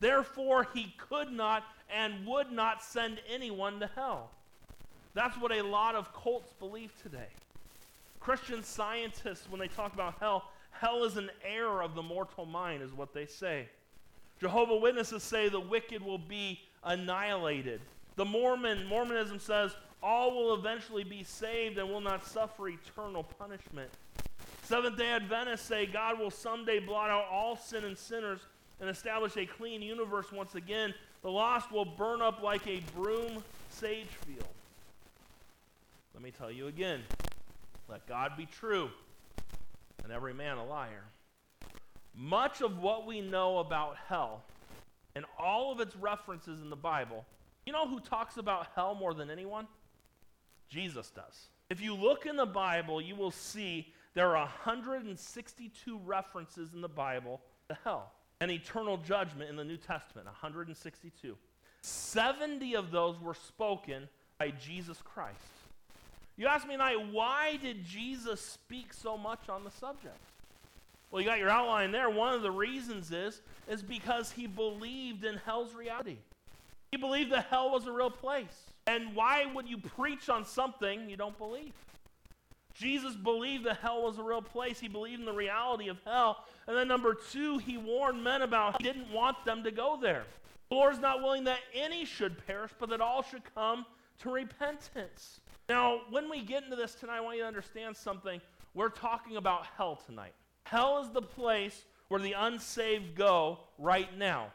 Therefore, 0.00 0.66
he 0.74 0.94
could 0.98 1.30
not 1.30 1.64
and 1.88 2.26
would 2.26 2.52
not 2.52 2.82
send 2.82 3.20
anyone 3.28 3.80
to 3.80 3.90
hell. 3.94 4.30
That's 5.16 5.38
what 5.38 5.50
a 5.50 5.62
lot 5.62 5.94
of 5.94 6.12
cults 6.12 6.52
believe 6.58 6.92
today. 7.02 7.28
Christian 8.20 8.62
scientists, 8.62 9.48
when 9.48 9.58
they 9.58 9.66
talk 9.66 9.94
about 9.94 10.16
hell, 10.20 10.50
hell 10.72 11.04
is 11.04 11.16
an 11.16 11.30
error 11.42 11.82
of 11.82 11.94
the 11.94 12.02
mortal 12.02 12.44
mind, 12.44 12.82
is 12.82 12.92
what 12.92 13.14
they 13.14 13.24
say. 13.24 13.66
Jehovah 14.38 14.76
Witnesses 14.76 15.22
say 15.22 15.48
the 15.48 15.58
wicked 15.58 16.02
will 16.02 16.18
be 16.18 16.60
annihilated. 16.84 17.80
The 18.16 18.26
Mormon 18.26 18.84
Mormonism 18.84 19.38
says 19.38 19.74
all 20.02 20.36
will 20.36 20.52
eventually 20.52 21.02
be 21.02 21.22
saved 21.22 21.78
and 21.78 21.88
will 21.88 22.02
not 22.02 22.26
suffer 22.26 22.68
eternal 22.68 23.22
punishment. 23.22 23.88
Seventh 24.64 24.98
day 24.98 25.12
Adventists 25.12 25.62
say 25.62 25.86
God 25.86 26.18
will 26.18 26.30
someday 26.30 26.78
blot 26.78 27.08
out 27.08 27.24
all 27.32 27.56
sin 27.56 27.86
and 27.86 27.96
sinners 27.96 28.40
and 28.82 28.90
establish 28.90 29.38
a 29.38 29.46
clean 29.46 29.80
universe 29.80 30.30
once 30.30 30.56
again. 30.56 30.92
The 31.22 31.30
lost 31.30 31.72
will 31.72 31.86
burn 31.86 32.20
up 32.20 32.42
like 32.42 32.66
a 32.66 32.82
broom 32.94 33.42
sage 33.70 34.08
field. 34.26 34.55
Let 36.16 36.22
me 36.22 36.30
tell 36.30 36.50
you 36.50 36.68
again 36.68 37.02
let 37.90 38.06
God 38.06 38.38
be 38.38 38.46
true 38.46 38.88
and 40.02 40.10
every 40.10 40.32
man 40.32 40.56
a 40.56 40.64
liar. 40.64 41.04
Much 42.14 42.62
of 42.62 42.78
what 42.78 43.06
we 43.06 43.20
know 43.20 43.58
about 43.58 43.96
hell 44.08 44.42
and 45.14 45.26
all 45.38 45.72
of 45.72 45.80
its 45.80 45.94
references 45.94 46.62
in 46.62 46.70
the 46.70 46.74
Bible, 46.74 47.26
you 47.66 47.72
know 47.74 47.86
who 47.86 48.00
talks 48.00 48.38
about 48.38 48.68
hell 48.74 48.94
more 48.94 49.12
than 49.12 49.28
anyone? 49.28 49.66
Jesus 50.70 51.10
does. 51.10 51.48
If 51.68 51.82
you 51.82 51.94
look 51.94 52.24
in 52.24 52.36
the 52.36 52.46
Bible, 52.46 52.98
you 52.98 53.14
will 53.14 53.30
see 53.30 53.92
there 54.14 54.38
are 54.38 54.46
162 54.46 55.98
references 55.98 56.72
in 56.72 56.80
the 56.80 56.88
Bible 56.88 57.42
to 57.68 57.76
hell 57.84 58.10
and 58.40 58.50
eternal 58.50 58.96
judgment 58.96 59.50
in 59.50 59.56
the 59.56 59.64
New 59.64 59.76
Testament. 59.76 60.24
162. 60.24 61.36
70 61.82 62.74
of 62.74 62.90
those 62.90 63.20
were 63.20 63.34
spoken 63.34 64.08
by 64.38 64.50
Jesus 64.50 65.02
Christ. 65.04 65.36
You 66.36 66.46
ask 66.46 66.66
me 66.66 66.74
tonight, 66.74 67.12
why 67.12 67.56
did 67.56 67.84
Jesus 67.84 68.40
speak 68.40 68.92
so 68.92 69.16
much 69.16 69.48
on 69.48 69.64
the 69.64 69.70
subject? 69.70 70.18
Well, 71.10 71.22
you 71.22 71.28
got 71.28 71.38
your 71.38 71.48
outline 71.48 71.92
there. 71.92 72.10
One 72.10 72.34
of 72.34 72.42
the 72.42 72.50
reasons 72.50 73.10
is 73.10 73.40
is 73.68 73.82
because 73.82 74.32
he 74.32 74.46
believed 74.46 75.24
in 75.24 75.36
hell's 75.38 75.74
reality. 75.74 76.18
He 76.90 76.98
believed 76.98 77.32
that 77.32 77.46
hell 77.46 77.70
was 77.70 77.86
a 77.86 77.92
real 77.92 78.10
place. 78.10 78.70
And 78.86 79.14
why 79.14 79.46
would 79.46 79.68
you 79.68 79.78
preach 79.78 80.28
on 80.28 80.44
something 80.44 81.08
you 81.08 81.16
don't 81.16 81.36
believe? 81.38 81.72
Jesus 82.74 83.14
believed 83.14 83.64
that 83.64 83.78
hell 83.78 84.02
was 84.02 84.18
a 84.18 84.22
real 84.22 84.42
place. 84.42 84.78
He 84.78 84.88
believed 84.88 85.20
in 85.20 85.26
the 85.26 85.32
reality 85.32 85.88
of 85.88 85.98
hell. 86.04 86.44
And 86.66 86.76
then 86.76 86.86
number 86.86 87.14
2, 87.14 87.58
he 87.58 87.78
warned 87.78 88.22
men 88.22 88.42
about 88.42 88.80
he 88.80 88.84
didn't 88.86 89.10
want 89.10 89.42
them 89.46 89.64
to 89.64 89.70
go 89.70 89.98
there. 90.00 90.24
The 90.68 90.74
Lord 90.74 90.92
is 90.92 91.00
not 91.00 91.22
willing 91.22 91.44
that 91.44 91.60
any 91.74 92.04
should 92.04 92.46
perish, 92.46 92.72
but 92.78 92.90
that 92.90 93.00
all 93.00 93.22
should 93.22 93.42
come 93.54 93.86
to 94.20 94.30
repentance. 94.30 95.40
Now, 95.68 96.02
when 96.10 96.30
we 96.30 96.42
get 96.42 96.62
into 96.64 96.76
this 96.76 96.94
tonight, 96.94 97.18
I 97.18 97.20
want 97.20 97.36
you 97.36 97.42
to 97.42 97.48
understand 97.48 97.96
something. 97.96 98.40
We're 98.74 98.88
talking 98.88 99.36
about 99.36 99.66
hell 99.76 100.00
tonight. 100.06 100.32
Hell 100.64 101.02
is 101.02 101.10
the 101.10 101.22
place 101.22 101.84
where 102.08 102.20
the 102.20 102.32
unsaved 102.32 103.16
go 103.16 103.58
right 103.78 104.16
now. 104.16 104.52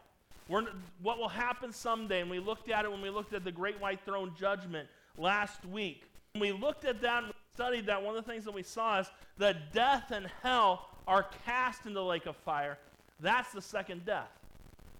We're, 0.47 0.65
what 1.01 1.17
will 1.17 1.29
happen 1.29 1.71
someday, 1.71 2.21
and 2.21 2.29
we 2.29 2.39
looked 2.39 2.69
at 2.69 2.85
it 2.85 2.91
when 2.91 3.01
we 3.01 3.09
looked 3.09 3.33
at 3.33 3.43
the 3.43 3.51
Great 3.51 3.79
White 3.79 3.99
Throne 4.05 4.31
Judgment 4.39 4.87
last 5.17 5.65
week. 5.65 6.03
When 6.33 6.41
we 6.41 6.51
looked 6.51 6.85
at 6.85 7.01
that 7.01 7.23
and 7.23 7.33
studied 7.53 7.85
that, 7.87 8.01
one 8.01 8.15
of 8.15 8.25
the 8.25 8.31
things 8.31 8.45
that 8.45 8.53
we 8.53 8.63
saw 8.63 8.99
is 8.99 9.11
that 9.37 9.73
death 9.73 10.11
and 10.11 10.27
hell 10.41 10.89
are 11.07 11.25
cast 11.45 11.85
into 11.85 11.99
the 11.99 12.05
lake 12.05 12.25
of 12.25 12.35
fire. 12.37 12.77
That's 13.19 13.51
the 13.51 13.61
second 13.61 14.05
death. 14.05 14.29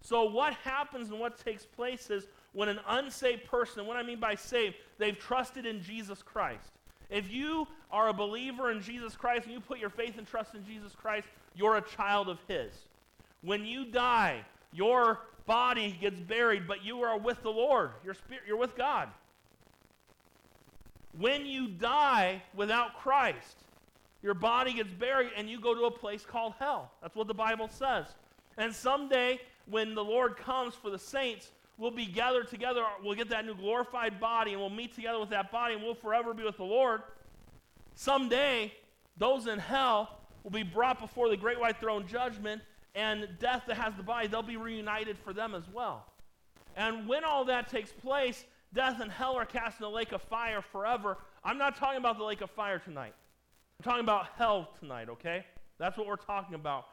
So, 0.01 0.23
what 0.23 0.53
happens 0.55 1.09
and 1.09 1.19
what 1.19 1.37
takes 1.43 1.65
place 1.65 2.09
is 2.09 2.27
when 2.53 2.69
an 2.69 2.79
unsaved 2.87 3.45
person, 3.45 3.79
and 3.79 3.87
what 3.87 3.97
I 3.97 4.03
mean 4.03 4.19
by 4.19 4.35
saved, 4.35 4.75
they've 4.97 5.17
trusted 5.17 5.65
in 5.65 5.81
Jesus 5.81 6.21
Christ. 6.21 6.71
If 7.09 7.31
you 7.31 7.67
are 7.91 8.09
a 8.09 8.13
believer 8.13 8.71
in 8.71 8.81
Jesus 8.81 9.15
Christ 9.15 9.45
and 9.45 9.53
you 9.53 9.59
put 9.59 9.79
your 9.79 9.89
faith 9.89 10.17
and 10.17 10.25
trust 10.25 10.55
in 10.55 10.65
Jesus 10.65 10.93
Christ, 10.93 11.27
you're 11.55 11.77
a 11.77 11.81
child 11.81 12.29
of 12.29 12.39
His. 12.47 12.71
When 13.41 13.65
you 13.65 13.85
die, 13.85 14.41
your 14.71 15.19
body 15.45 15.97
gets 15.99 16.19
buried, 16.19 16.67
but 16.67 16.83
you 16.85 17.01
are 17.01 17.17
with 17.17 17.41
the 17.43 17.49
Lord. 17.49 17.91
Your 18.05 18.13
spirit, 18.13 18.43
you're 18.47 18.57
with 18.57 18.77
God. 18.77 19.09
When 21.17 21.45
you 21.45 21.67
die 21.67 22.41
without 22.55 22.95
Christ, 22.95 23.57
your 24.23 24.33
body 24.33 24.73
gets 24.73 24.93
buried 24.93 25.31
and 25.35 25.49
you 25.49 25.59
go 25.59 25.73
to 25.73 25.85
a 25.85 25.91
place 25.91 26.23
called 26.25 26.53
hell. 26.59 26.91
That's 27.01 27.15
what 27.15 27.27
the 27.27 27.33
Bible 27.33 27.67
says. 27.69 28.05
And 28.57 28.73
someday, 28.73 29.39
when 29.65 29.95
the 29.95 30.03
Lord 30.03 30.37
comes 30.37 30.75
for 30.75 30.89
the 30.89 30.99
saints, 30.99 31.51
we'll 31.81 31.89
be 31.89 32.05
gathered 32.05 32.47
together. 32.47 32.83
We'll 33.03 33.15
get 33.15 33.29
that 33.29 33.43
new 33.43 33.55
glorified 33.55 34.19
body, 34.19 34.51
and 34.51 34.61
we'll 34.61 34.69
meet 34.69 34.93
together 34.93 35.19
with 35.19 35.31
that 35.31 35.51
body, 35.51 35.73
and 35.73 35.83
we'll 35.83 35.95
forever 35.95 36.31
be 36.31 36.43
with 36.43 36.57
the 36.57 36.63
Lord. 36.63 37.01
Someday, 37.95 38.71
those 39.17 39.47
in 39.47 39.57
hell 39.57 40.19
will 40.43 40.51
be 40.51 40.61
brought 40.61 40.99
before 40.99 41.27
the 41.27 41.35
great 41.35 41.59
white 41.59 41.79
throne 41.79 42.05
judgment, 42.07 42.61
and 42.93 43.27
death 43.39 43.63
that 43.65 43.77
has 43.77 43.95
the 43.95 44.03
body, 44.03 44.27
they'll 44.27 44.43
be 44.43 44.57
reunited 44.57 45.17
for 45.17 45.33
them 45.33 45.55
as 45.55 45.63
well. 45.73 46.05
And 46.77 47.07
when 47.07 47.23
all 47.23 47.45
that 47.45 47.67
takes 47.67 47.91
place, 47.91 48.45
death 48.73 49.01
and 49.01 49.11
hell 49.11 49.35
are 49.35 49.45
cast 49.45 49.79
in 49.79 49.83
the 49.83 49.89
lake 49.89 50.11
of 50.11 50.21
fire 50.21 50.61
forever. 50.61 51.17
I'm 51.43 51.57
not 51.57 51.75
talking 51.77 51.97
about 51.97 52.19
the 52.19 52.23
lake 52.23 52.41
of 52.41 52.51
fire 52.51 52.77
tonight. 52.77 53.15
I'm 53.79 53.83
talking 53.83 54.03
about 54.03 54.27
hell 54.37 54.69
tonight, 54.79 55.09
okay? 55.09 55.45
That's 55.79 55.97
what 55.97 56.05
we're 56.05 56.15
talking 56.15 56.53
about 56.53 56.85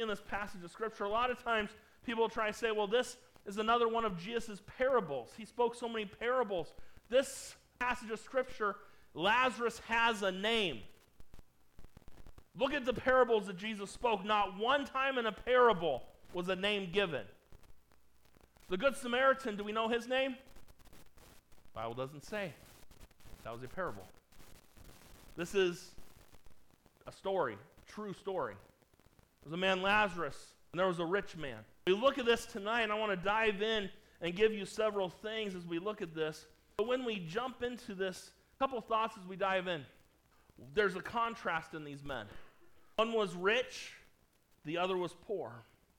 in 0.00 0.06
this 0.06 0.20
passage 0.20 0.62
of 0.62 0.70
Scripture. 0.70 1.04
A 1.04 1.08
lot 1.08 1.30
of 1.30 1.42
times 1.42 1.70
people 2.04 2.28
try 2.28 2.48
to 2.48 2.52
say, 2.52 2.70
well, 2.70 2.86
this 2.86 3.16
is 3.46 3.58
another 3.58 3.88
one 3.88 4.04
of 4.04 4.18
Jesus' 4.18 4.62
parables. 4.78 5.30
He 5.36 5.44
spoke 5.44 5.74
so 5.74 5.88
many 5.88 6.04
parables. 6.06 6.72
This 7.10 7.54
passage 7.78 8.10
of 8.10 8.20
Scripture, 8.20 8.76
Lazarus 9.14 9.80
has 9.88 10.22
a 10.22 10.32
name. 10.32 10.80
Look 12.58 12.72
at 12.72 12.84
the 12.84 12.94
parables 12.94 13.46
that 13.46 13.56
Jesus 13.56 13.90
spoke. 13.90 14.24
Not 14.24 14.58
one 14.58 14.84
time 14.84 15.18
in 15.18 15.26
a 15.26 15.32
parable 15.32 16.04
was 16.32 16.48
a 16.48 16.56
name 16.56 16.90
given. 16.92 17.22
The 18.70 18.76
Good 18.76 18.96
Samaritan, 18.96 19.56
do 19.56 19.64
we 19.64 19.72
know 19.72 19.88
his 19.88 20.08
name? 20.08 20.36
Bible 21.74 21.94
doesn't 21.94 22.24
say. 22.24 22.52
That 23.42 23.52
was 23.52 23.62
a 23.62 23.68
parable. 23.68 24.06
This 25.36 25.54
is 25.54 25.90
a 27.06 27.12
story, 27.12 27.54
a 27.54 27.92
true 27.92 28.14
story. 28.14 28.54
There 28.54 29.50
was 29.50 29.52
a 29.52 29.58
man, 29.58 29.82
Lazarus, 29.82 30.54
and 30.72 30.78
there 30.78 30.86
was 30.86 31.00
a 31.00 31.04
rich 31.04 31.36
man. 31.36 31.58
We 31.86 31.92
look 31.92 32.18
at 32.18 32.24
this 32.24 32.46
tonight, 32.46 32.82
and 32.82 32.92
I 32.92 32.98
want 32.98 33.12
to 33.12 33.24
dive 33.24 33.60
in 33.60 33.90
and 34.22 34.34
give 34.34 34.52
you 34.52 34.64
several 34.64 35.10
things 35.10 35.54
as 35.54 35.66
we 35.66 35.78
look 35.78 36.00
at 36.00 36.14
this. 36.14 36.46
But 36.78 36.86
when 36.86 37.04
we 37.04 37.18
jump 37.18 37.62
into 37.62 37.94
this, 37.94 38.30
a 38.56 38.58
couple 38.58 38.80
thoughts 38.80 39.16
as 39.20 39.26
we 39.26 39.36
dive 39.36 39.68
in. 39.68 39.84
There's 40.72 40.96
a 40.96 41.02
contrast 41.02 41.74
in 41.74 41.84
these 41.84 42.02
men. 42.02 42.26
One 42.96 43.12
was 43.12 43.34
rich, 43.34 43.92
the 44.64 44.78
other 44.78 44.96
was 44.96 45.14
poor. 45.26 45.52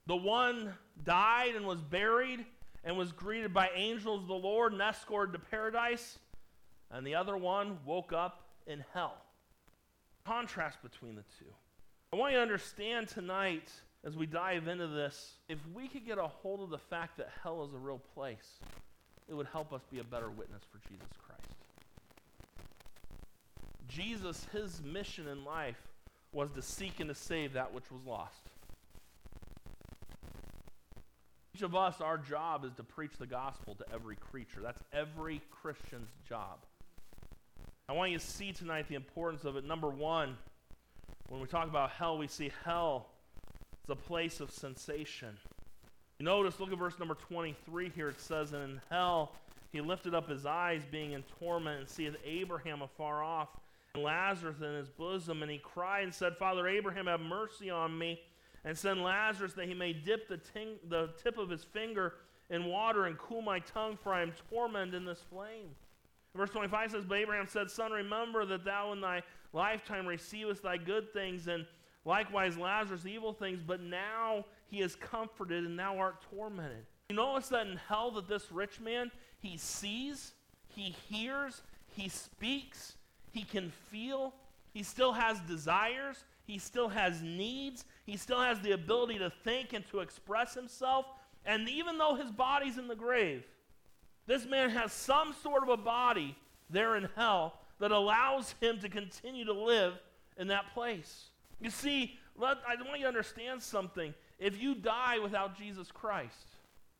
The 0.06 0.16
one 0.16 0.74
died 1.04 1.54
and 1.54 1.66
was 1.66 1.80
buried 1.80 2.44
and 2.82 2.96
was 2.96 3.12
greeted 3.12 3.52
by 3.54 3.70
angels 3.74 4.22
of 4.22 4.28
the 4.28 4.34
Lord 4.34 4.72
and 4.72 4.80
escorted 4.80 5.34
to 5.34 5.38
paradise, 5.38 6.18
and 6.90 7.06
the 7.06 7.14
other 7.14 7.36
one 7.36 7.78
woke 7.84 8.12
up 8.12 8.48
in 8.66 8.84
hell. 8.92 9.18
Contrast 10.24 10.82
between 10.82 11.14
the 11.14 11.24
two. 11.38 11.52
I 12.12 12.16
want 12.16 12.32
you 12.32 12.38
to 12.38 12.42
understand 12.42 13.08
tonight 13.08 13.70
as 14.06 14.16
we 14.16 14.24
dive 14.24 14.68
into 14.68 14.86
this, 14.86 15.32
if 15.48 15.58
we 15.74 15.88
could 15.88 16.06
get 16.06 16.16
a 16.16 16.28
hold 16.28 16.62
of 16.62 16.70
the 16.70 16.78
fact 16.78 17.16
that 17.16 17.28
hell 17.42 17.64
is 17.64 17.74
a 17.74 17.78
real 17.78 18.00
place, 18.14 18.60
it 19.28 19.34
would 19.34 19.48
help 19.48 19.72
us 19.72 19.82
be 19.90 19.98
a 19.98 20.04
better 20.04 20.30
witness 20.30 20.62
for 20.70 20.78
Jesus 20.88 21.08
Christ. 21.26 21.42
Jesus, 23.88 24.46
his 24.52 24.80
mission 24.84 25.26
in 25.26 25.44
life 25.44 25.88
was 26.32 26.52
to 26.52 26.62
seek 26.62 27.00
and 27.00 27.08
to 27.08 27.14
save 27.16 27.54
that 27.54 27.74
which 27.74 27.90
was 27.90 28.00
lost. 28.06 28.38
Each 31.56 31.62
of 31.62 31.74
us, 31.74 32.00
our 32.00 32.18
job 32.18 32.64
is 32.64 32.74
to 32.74 32.84
preach 32.84 33.16
the 33.18 33.26
gospel 33.26 33.74
to 33.74 33.84
every 33.92 34.16
creature. 34.16 34.60
That's 34.62 34.82
every 34.92 35.40
Christian's 35.50 36.10
job. 36.28 36.58
I 37.88 37.92
want 37.92 38.12
you 38.12 38.18
to 38.18 38.24
see 38.24 38.52
tonight 38.52 38.86
the 38.88 38.94
importance 38.94 39.44
of 39.44 39.56
it. 39.56 39.64
Number 39.64 39.88
one, 39.88 40.36
when 41.28 41.40
we 41.40 41.48
talk 41.48 41.68
about 41.68 41.90
hell, 41.90 42.18
we 42.18 42.28
see 42.28 42.52
hell 42.64 43.08
as 43.86 43.90
a 43.90 43.96
place 43.96 44.40
of 44.40 44.50
sensation. 44.50 45.36
You 46.18 46.24
notice, 46.24 46.58
look 46.58 46.72
at 46.72 46.78
verse 46.78 46.98
number 46.98 47.14
23 47.14 47.90
here. 47.94 48.08
It 48.08 48.20
says, 48.20 48.52
And 48.52 48.62
in 48.62 48.80
hell 48.90 49.32
he 49.72 49.80
lifted 49.80 50.14
up 50.14 50.28
his 50.28 50.46
eyes, 50.46 50.82
being 50.90 51.12
in 51.12 51.22
torment, 51.38 51.80
and 51.80 51.88
seeth 51.88 52.16
Abraham 52.24 52.82
afar 52.82 53.22
off 53.22 53.48
and 53.94 54.02
Lazarus 54.02 54.60
in 54.60 54.74
his 54.74 54.88
bosom, 54.88 55.42
and 55.42 55.50
he 55.50 55.58
cried 55.58 56.04
and 56.04 56.14
said, 56.14 56.36
Father 56.36 56.68
Abraham, 56.68 57.06
have 57.06 57.20
mercy 57.20 57.70
on 57.70 57.96
me, 57.96 58.20
and 58.64 58.76
send 58.76 59.02
Lazarus 59.02 59.54
that 59.54 59.68
he 59.68 59.74
may 59.74 59.92
dip 59.92 60.28
the, 60.28 60.36
ting- 60.36 60.78
the 60.88 61.10
tip 61.22 61.38
of 61.38 61.48
his 61.48 61.64
finger 61.64 62.14
in 62.50 62.66
water 62.66 63.06
and 63.06 63.16
cool 63.18 63.40
my 63.42 63.58
tongue, 63.60 63.98
for 64.02 64.12
I 64.12 64.22
am 64.22 64.32
tormented 64.50 64.94
in 64.94 65.04
this 65.04 65.22
flame. 65.30 65.70
Verse 66.34 66.50
25 66.50 66.90
says, 66.90 67.04
But 67.06 67.18
Abraham 67.18 67.46
said, 67.48 67.70
Son, 67.70 67.90
remember 67.90 68.44
that 68.44 68.64
thou 68.64 68.92
in 68.92 69.00
thy 69.00 69.22
lifetime 69.52 70.06
receivest 70.06 70.62
thy 70.62 70.76
good 70.76 71.12
things, 71.12 71.48
and 71.48 71.64
likewise 72.06 72.56
Lazarus 72.56 73.04
evil 73.04 73.32
things, 73.32 73.60
but 73.66 73.82
now 73.82 74.46
he 74.68 74.80
is 74.80 74.94
comforted, 74.94 75.64
and 75.64 75.78
thou 75.78 75.98
art 75.98 76.24
tormented. 76.30 76.86
You 77.10 77.16
notice 77.16 77.48
that 77.48 77.66
in 77.66 77.76
hell 77.76 78.10
that 78.12 78.28
this 78.28 78.50
rich 78.50 78.80
man, 78.80 79.10
he 79.40 79.58
sees, 79.58 80.32
he 80.68 80.94
hears, 81.08 81.62
he 81.90 82.08
speaks, 82.08 82.94
he 83.32 83.42
can 83.42 83.70
feel, 83.90 84.34
he 84.72 84.82
still 84.82 85.12
has 85.12 85.40
desires, 85.40 86.24
he 86.46 86.58
still 86.58 86.88
has 86.88 87.22
needs, 87.22 87.84
he 88.06 88.16
still 88.16 88.40
has 88.40 88.60
the 88.60 88.72
ability 88.72 89.18
to 89.18 89.30
think 89.44 89.72
and 89.72 89.86
to 89.90 90.00
express 90.00 90.54
himself. 90.54 91.06
And 91.44 91.68
even 91.68 91.98
though 91.98 92.14
his 92.14 92.30
body's 92.30 92.78
in 92.78 92.88
the 92.88 92.96
grave, 92.96 93.44
this 94.26 94.46
man 94.46 94.70
has 94.70 94.92
some 94.92 95.34
sort 95.42 95.62
of 95.62 95.68
a 95.68 95.76
body 95.76 96.36
there 96.70 96.96
in 96.96 97.08
hell 97.14 97.60
that 97.78 97.92
allows 97.92 98.54
him 98.60 98.80
to 98.80 98.88
continue 98.88 99.44
to 99.44 99.52
live 99.52 99.94
in 100.36 100.48
that 100.48 100.72
place. 100.74 101.30
You 101.60 101.70
see, 101.70 102.18
let, 102.36 102.58
I 102.68 102.74
want 102.82 102.98
you 102.98 103.04
to 103.04 103.08
understand 103.08 103.62
something. 103.62 104.14
If 104.38 104.60
you 104.60 104.74
die 104.74 105.18
without 105.18 105.56
Jesus 105.56 105.90
Christ, 105.90 106.46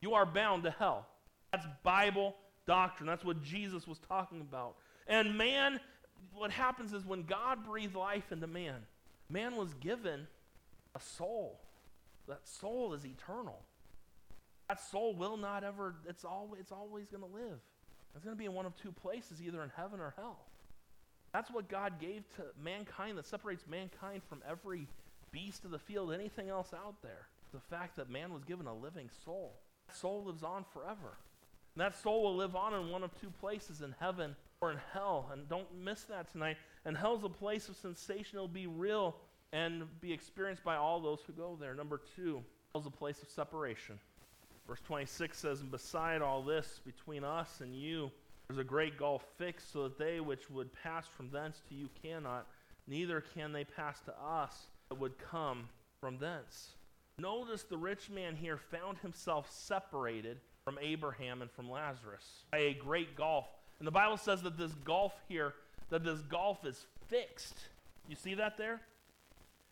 you 0.01 0.15
are 0.15 0.27
bound 0.27 0.65
to 0.65 0.71
hell. 0.71 1.07
That's 1.53 1.67
Bible 1.83 2.35
doctrine. 2.67 3.07
That's 3.07 3.25
what 3.25 3.43
Jesus 3.43 3.87
was 3.87 3.99
talking 4.09 4.41
about. 4.41 4.77
And 5.07 5.37
man 5.39 5.81
what 6.35 6.51
happens 6.51 6.93
is 6.93 7.05
when 7.05 7.23
God 7.23 7.65
breathed 7.65 7.95
life 7.95 8.33
into 8.33 8.47
man, 8.47 8.77
man 9.29 9.57
was 9.57 9.73
given 9.75 10.27
a 10.95 11.01
soul. 11.01 11.61
That 12.29 12.47
soul 12.47 12.93
is 12.93 13.05
eternal. 13.05 13.61
That 14.69 14.81
soul 14.81 15.15
will 15.15 15.37
not 15.37 15.65
ever, 15.65 15.95
it's 16.09 16.25
always, 16.25 16.61
it's 16.61 16.73
always 16.73 17.07
going 17.07 17.23
to 17.23 17.29
live. 17.29 17.61
It's 18.15 18.25
going 18.25 18.37
to 18.37 18.39
be 18.39 18.47
in 18.47 18.55
one 18.55 18.67
of 18.67 18.75
two 18.77 18.93
places, 18.93 19.41
either 19.43 19.63
in 19.63 19.71
heaven 19.77 20.01
or 20.01 20.15
hell. 20.17 20.41
That's 21.37 21.50
what 21.50 21.69
God 21.69 22.00
gave 22.00 22.25
to 22.37 22.45
mankind 22.64 23.19
that 23.19 23.26
separates 23.26 23.66
mankind 23.69 24.23
from 24.26 24.40
every 24.50 24.88
beast 25.33 25.66
of 25.66 25.71
the 25.71 25.78
field, 25.78 26.11
anything 26.11 26.49
else 26.49 26.73
out 26.73 27.02
there. 27.02 27.26
The 27.52 27.61
fact 27.61 27.97
that 27.97 28.09
man 28.09 28.33
was 28.33 28.43
given 28.43 28.66
a 28.66 28.75
living 28.75 29.11
soul. 29.23 29.52
That 29.87 29.97
soul 29.99 30.25
lives 30.25 30.43
on 30.43 30.64
forever. 30.73 31.19
And 31.75 31.83
that 31.83 31.95
soul 31.95 32.23
will 32.23 32.37
live 32.37 32.57
on 32.57 32.73
in 32.73 32.88
one 32.88 33.02
of 33.02 33.11
two 33.21 33.28
places, 33.38 33.83
in 33.83 33.95
heaven 34.00 34.35
or 34.62 34.71
in 34.71 34.78
hell. 34.95 35.28
And 35.31 35.47
don't 35.47 35.66
miss 35.78 36.05
that 36.05 36.33
tonight. 36.33 36.57
And 36.87 36.97
hell's 36.97 37.23
a 37.23 37.28
place 37.28 37.69
of 37.69 37.76
sensation. 37.76 38.37
It'll 38.37 38.49
be 38.49 38.66
real 38.66 39.14
and 39.52 39.83
be 40.00 40.14
experienced 40.14 40.64
by 40.64 40.76
all 40.76 41.02
those 41.02 41.21
who 41.26 41.35
go 41.35 41.59
there. 41.61 41.75
Number 41.75 42.00
two, 42.16 42.43
hell's 42.73 42.87
a 42.87 42.90
place 42.90 43.21
of 43.21 43.28
separation. 43.28 43.99
Verse 44.66 44.81
26 44.87 45.37
says, 45.37 45.61
And 45.61 45.71
beside 45.71 46.23
all 46.23 46.43
this, 46.43 46.81
between 46.87 47.25
us 47.25 47.61
and 47.61 47.75
you, 47.75 48.11
there's 48.49 48.59
a 48.59 48.65
great 48.65 48.99
gulf 48.99 49.25
fixed, 49.38 49.73
so 49.73 49.85
that 49.85 49.99
they 49.99 50.21
which 50.21 50.49
would 50.50 50.73
pass 50.73 51.07
from 51.07 51.31
thence 51.31 51.61
to 51.69 51.75
you 51.75 51.88
cannot, 52.03 52.47
neither 52.87 53.21
can 53.21 53.53
they 53.53 53.65
pass 53.65 54.00
to 54.03 54.15
us 54.23 54.67
that 54.88 55.00
would 55.00 55.19
come 55.19 55.69
from 56.00 56.19
thence. 56.19 56.71
Notice 57.19 57.62
the 57.62 57.79
rich 57.79 58.11
man 58.11 58.37
here 58.37 58.59
found 58.59 58.99
himself 58.99 59.50
separated 59.50 60.38
from 60.65 60.79
Abraham 60.81 61.43
and 61.43 61.50
from 61.50 61.71
Lazarus 61.71 62.45
by 62.53 62.59
a 62.59 62.75
great 62.75 63.17
gulf. 63.17 63.47
And 63.79 63.87
the 63.87 63.93
Bible 63.93 64.17
says 64.17 64.43
that 64.43 64.59
this 64.59 64.73
gulf 64.85 65.12
here, 65.29 65.55
that 65.91 66.05
this 66.05 66.21
gulf 66.21 66.65
is 66.65 66.87
fixed. 67.09 67.57
You 68.09 68.17
see 68.17 68.35
that 68.35 68.57
there? 68.57 68.81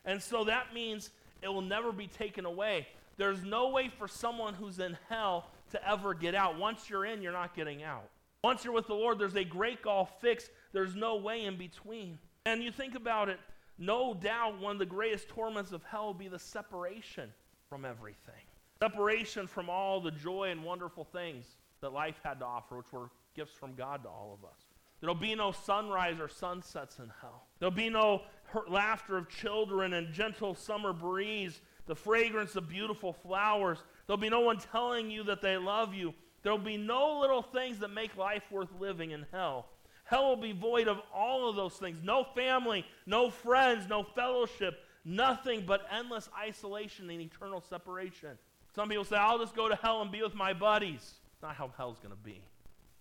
And 0.05 0.23
so 0.23 0.45
that 0.45 0.75
means 0.75 1.11
it 1.43 1.49
will 1.49 1.63
never 1.63 1.93
be 1.93 2.07
taken 2.07 2.45
away. 2.45 2.87
There's 3.17 3.43
no 3.45 3.71
way 3.71 3.91
for 3.99 4.09
someone 4.09 4.55
who's 4.55 4.79
in 4.79 4.97
hell 5.09 5.51
to 5.71 5.89
ever 5.89 6.15
get 6.15 6.35
out. 6.35 6.59
Once 6.59 6.89
you're 6.91 7.05
in, 7.05 7.23
you're 7.23 7.33
not 7.33 7.55
getting 7.55 7.83
out. 7.83 8.09
Once 8.45 8.63
you're 8.63 8.75
with 8.75 8.87
the 8.87 8.95
Lord, 8.95 9.19
there's 9.19 9.37
a 9.37 9.43
great 9.43 9.81
gulf 9.81 10.21
fixed. 10.21 10.51
There's 10.75 10.95
no 10.95 11.17
way 11.17 11.47
in 11.47 11.57
between. 11.57 12.19
And 12.45 12.63
you 12.63 12.71
think 12.71 12.95
about 12.95 13.31
it, 13.31 13.41
no 13.79 14.13
doubt 14.13 14.61
one 14.61 14.73
of 14.73 14.79
the 14.79 14.85
greatest 14.85 15.29
torments 15.29 15.73
of 15.73 15.83
hell 15.83 16.09
will 16.09 16.13
be 16.13 16.29
the 16.29 16.39
separation 16.39 17.33
from 17.71 17.87
everything. 17.87 18.45
Separation 18.81 19.47
from 19.47 19.71
all 19.71 19.99
the 19.99 20.11
joy 20.11 20.51
and 20.51 20.63
wonderful 20.63 21.05
things 21.05 21.57
that 21.81 21.95
life 21.95 22.21
had 22.23 22.39
to 22.41 22.45
offer, 22.45 22.77
which 22.77 22.93
were 22.93 23.09
gifts 23.35 23.55
from 23.55 23.75
God 23.77 24.03
to 24.03 24.11
all 24.11 24.39
of 24.39 24.47
us. 24.47 24.59
There'll 25.01 25.15
be 25.15 25.35
no 25.35 25.51
sunrise 25.51 26.21
or 26.21 26.29
sunsets 26.29 26.99
in 26.99 27.11
hell. 27.23 27.47
There'll 27.61 27.75
be 27.75 27.89
no 27.89 28.25
laughter 28.69 29.17
of 29.17 29.31
children 29.31 29.95
and 29.95 30.13
gentle 30.13 30.55
summer 30.55 30.93
breeze, 30.93 31.63
the 31.87 31.97
fragrance 31.97 32.57
of 32.57 32.69
beautiful 32.69 33.15
flowers. 33.15 33.79
There'll 34.07 34.21
be 34.21 34.29
no 34.29 34.41
one 34.41 34.59
telling 34.59 35.11
you 35.11 35.23
that 35.25 35.41
they 35.41 35.57
love 35.57 35.95
you. 35.95 36.13
There'll 36.45 36.59
be 36.59 36.77
no 36.77 37.19
little 37.21 37.43
things 37.43 37.81
that 37.81 37.89
make 37.89 38.17
life 38.17 38.45
worth 38.53 38.69
living 38.79 39.11
in 39.11 39.27
hell. 39.33 39.67
Hell 40.05 40.29
will 40.29 40.37
be 40.37 40.53
void 40.53 40.87
of 40.87 40.99
all 41.13 41.49
of 41.49 41.57
those 41.57 41.75
things. 41.75 41.99
No 42.05 42.25
family, 42.35 42.85
no 43.07 43.31
friends, 43.31 43.89
no 43.89 44.03
fellowship, 44.03 44.79
nothing 45.05 45.65
but 45.67 45.87
endless 45.91 46.29
isolation 46.39 47.09
and 47.09 47.21
eternal 47.21 47.63
separation. 47.63 48.39
Some 48.75 48.91
people 48.91 49.05
say, 49.05 49.17
I'll 49.17 49.39
just 49.39 49.57
go 49.57 49.69
to 49.69 49.77
hell 49.77 50.03
and 50.03 50.13
be 50.13 50.23
with 50.23 50.35
my 50.35 50.53
buddies. 50.53 51.15
It's 51.33 51.43
not 51.43 51.55
how 51.57 51.73
hell's 51.79 51.99
going 51.99 52.15
to 52.15 52.23
be. 52.23 52.43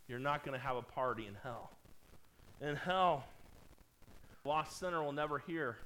You're 0.08 0.20
not 0.20 0.46
going 0.46 0.58
to 0.58 0.66
have 0.66 0.78
a 0.78 0.82
party 0.82 1.28
in 1.28 1.36
hell. 1.44 1.72
In 2.62 2.78
hell, 2.78 3.26
lost 4.46 4.80
sinner 4.80 5.04
will 5.04 5.12
never 5.12 5.40
hear 5.40 5.78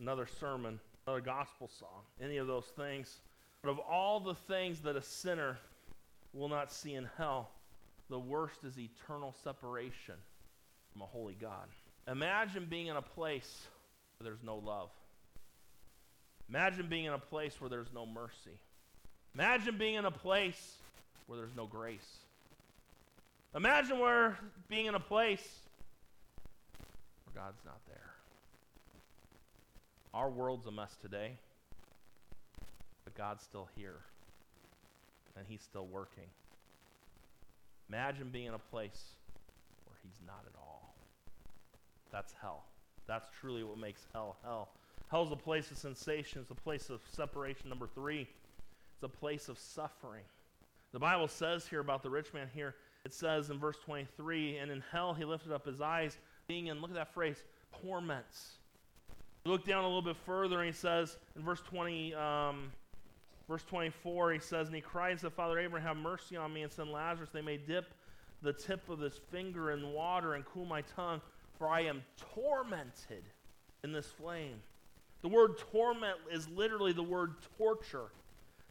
another 0.00 0.26
sermon, 0.26 0.80
another 1.06 1.20
gospel 1.20 1.68
song, 1.68 2.02
any 2.20 2.38
of 2.38 2.48
those 2.48 2.66
things. 2.76 3.20
But 3.62 3.70
of 3.70 3.78
all 3.78 4.18
the 4.18 4.34
things 4.34 4.80
that 4.80 4.96
a 4.96 5.02
sinner 5.02 5.58
will 6.32 6.48
not 6.48 6.72
see 6.72 6.94
in 6.94 7.08
hell, 7.16 7.50
the 8.08 8.18
worst 8.18 8.64
is 8.64 8.78
eternal 8.78 9.34
separation 9.44 10.14
from 10.92 11.02
a 11.02 11.06
holy 11.06 11.36
God. 11.40 11.68
Imagine 12.08 12.66
being 12.68 12.88
in 12.88 12.96
a 12.96 13.02
place 13.02 13.66
where 14.18 14.24
there's 14.30 14.42
no 14.44 14.56
love. 14.56 14.90
Imagine 16.48 16.88
being 16.88 17.04
in 17.04 17.12
a 17.12 17.18
place 17.18 17.60
where 17.60 17.70
there's 17.70 17.92
no 17.94 18.04
mercy. 18.04 18.58
Imagine 19.34 19.78
being 19.78 19.94
in 19.94 20.04
a 20.04 20.10
place 20.10 20.76
where 21.26 21.38
there's 21.38 21.54
no 21.56 21.66
grace. 21.66 22.18
Imagine 23.54 23.98
where 24.00 24.36
being 24.68 24.86
in 24.86 24.94
a 24.94 25.00
place 25.00 25.46
where 27.24 27.44
God's 27.44 27.60
not 27.64 27.78
there. 27.86 28.10
Our 30.12 30.28
world's 30.28 30.66
a 30.66 30.72
mess 30.72 30.96
today, 31.00 31.34
but 33.04 33.14
God's 33.14 33.44
still 33.44 33.68
here, 33.76 34.00
and 35.40 35.48
He's 35.48 35.62
still 35.62 35.86
working. 35.86 36.28
Imagine 37.88 38.28
being 38.30 38.46
in 38.46 38.54
a 38.54 38.58
place 38.58 39.14
where 39.86 39.96
He's 40.04 40.20
not 40.24 40.44
at 40.46 40.54
all. 40.56 40.94
That's 42.12 42.34
hell. 42.40 42.64
That's 43.08 43.28
truly 43.40 43.64
what 43.64 43.78
makes 43.78 44.06
hell 44.12 44.36
hell. 44.44 44.68
Hell's 45.10 45.32
a 45.32 45.36
place 45.36 45.70
of 45.72 45.78
sensations, 45.78 46.48
a 46.50 46.54
place 46.54 46.90
of 46.90 47.00
separation. 47.10 47.68
Number 47.68 47.88
three, 47.88 48.28
it's 48.94 49.02
a 49.02 49.08
place 49.08 49.48
of 49.48 49.58
suffering. 49.58 50.22
The 50.92 51.00
Bible 51.00 51.26
says 51.26 51.66
here 51.66 51.80
about 51.80 52.02
the 52.02 52.10
rich 52.10 52.32
man 52.32 52.48
here, 52.54 52.74
it 53.04 53.14
says 53.14 53.50
in 53.50 53.58
verse 53.58 53.76
23, 53.84 54.58
and 54.58 54.70
in 54.70 54.82
hell 54.92 55.14
he 55.14 55.24
lifted 55.24 55.52
up 55.52 55.66
his 55.66 55.80
eyes, 55.80 56.18
being 56.46 56.66
in, 56.66 56.80
look 56.80 56.90
at 56.90 56.96
that 56.96 57.14
phrase, 57.14 57.42
torments. 57.82 58.58
Look 59.44 59.64
down 59.64 59.84
a 59.84 59.86
little 59.86 60.02
bit 60.02 60.16
further, 60.26 60.58
and 60.58 60.66
he 60.66 60.72
says 60.72 61.16
in 61.34 61.42
verse 61.42 61.60
20, 61.62 62.14
um, 62.14 62.72
verse 63.50 63.64
24, 63.64 64.32
he 64.32 64.38
says, 64.38 64.68
and 64.68 64.76
he 64.76 64.80
cries 64.80 65.22
said, 65.22 65.32
Father 65.32 65.58
Abraham, 65.58 65.88
have 65.88 65.96
mercy 65.96 66.36
on 66.36 66.52
me, 66.52 66.62
and 66.62 66.70
send 66.70 66.92
Lazarus, 66.92 67.30
they 67.32 67.42
may 67.42 67.56
dip 67.56 67.92
the 68.42 68.52
tip 68.52 68.88
of 68.88 69.00
his 69.00 69.18
finger 69.32 69.72
in 69.72 69.92
water 69.92 70.34
and 70.34 70.44
cool 70.44 70.64
my 70.64 70.82
tongue, 70.82 71.20
for 71.58 71.66
I 71.68 71.80
am 71.80 72.02
tormented 72.32 73.24
in 73.82 73.92
this 73.92 74.06
flame. 74.06 74.54
The 75.22 75.28
word 75.28 75.58
torment 75.72 76.16
is 76.32 76.48
literally 76.48 76.92
the 76.92 77.02
word 77.02 77.34
torture. 77.58 78.12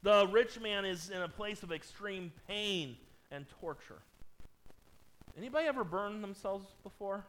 The 0.02 0.26
rich 0.32 0.62
man 0.62 0.86
is 0.86 1.10
in 1.10 1.22
a 1.22 1.28
place 1.28 1.62
of 1.62 1.74
extreme 1.74 2.32
pain 2.48 2.96
and 3.32 3.46
torture. 3.60 4.00
Anybody 5.38 5.68
ever 5.68 5.84
burned 5.84 6.24
themselves 6.24 6.66
before? 6.84 7.26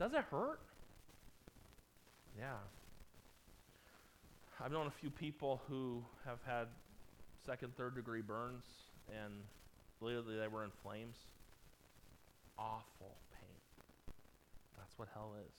Does 0.00 0.12
it 0.12 0.24
hurt? 0.30 0.58
Yeah. 2.36 2.56
I've 4.60 4.72
known 4.72 4.88
a 4.88 4.90
few 4.90 5.10
people 5.10 5.62
who 5.68 6.02
have 6.26 6.40
had 6.44 6.66
second, 7.46 7.76
third 7.76 7.94
degree 7.94 8.22
burns, 8.22 8.64
and 9.08 9.32
literally 10.00 10.36
they 10.36 10.48
were 10.48 10.64
in 10.64 10.70
flames. 10.82 11.16
Awful 12.58 13.14
pain. 13.30 14.14
That's 14.76 14.98
what 14.98 15.08
hell 15.14 15.34
is. 15.46 15.54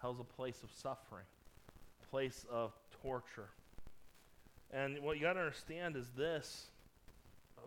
Hell's 0.00 0.20
a 0.20 0.24
place 0.24 0.62
of 0.62 0.70
suffering, 0.70 1.24
a 2.04 2.06
place 2.06 2.46
of 2.48 2.72
torture. 3.02 3.50
And 4.70 5.00
what 5.00 5.16
you 5.16 5.22
got 5.22 5.32
to 5.32 5.40
understand 5.40 5.96
is 5.96 6.06
this, 6.16 6.68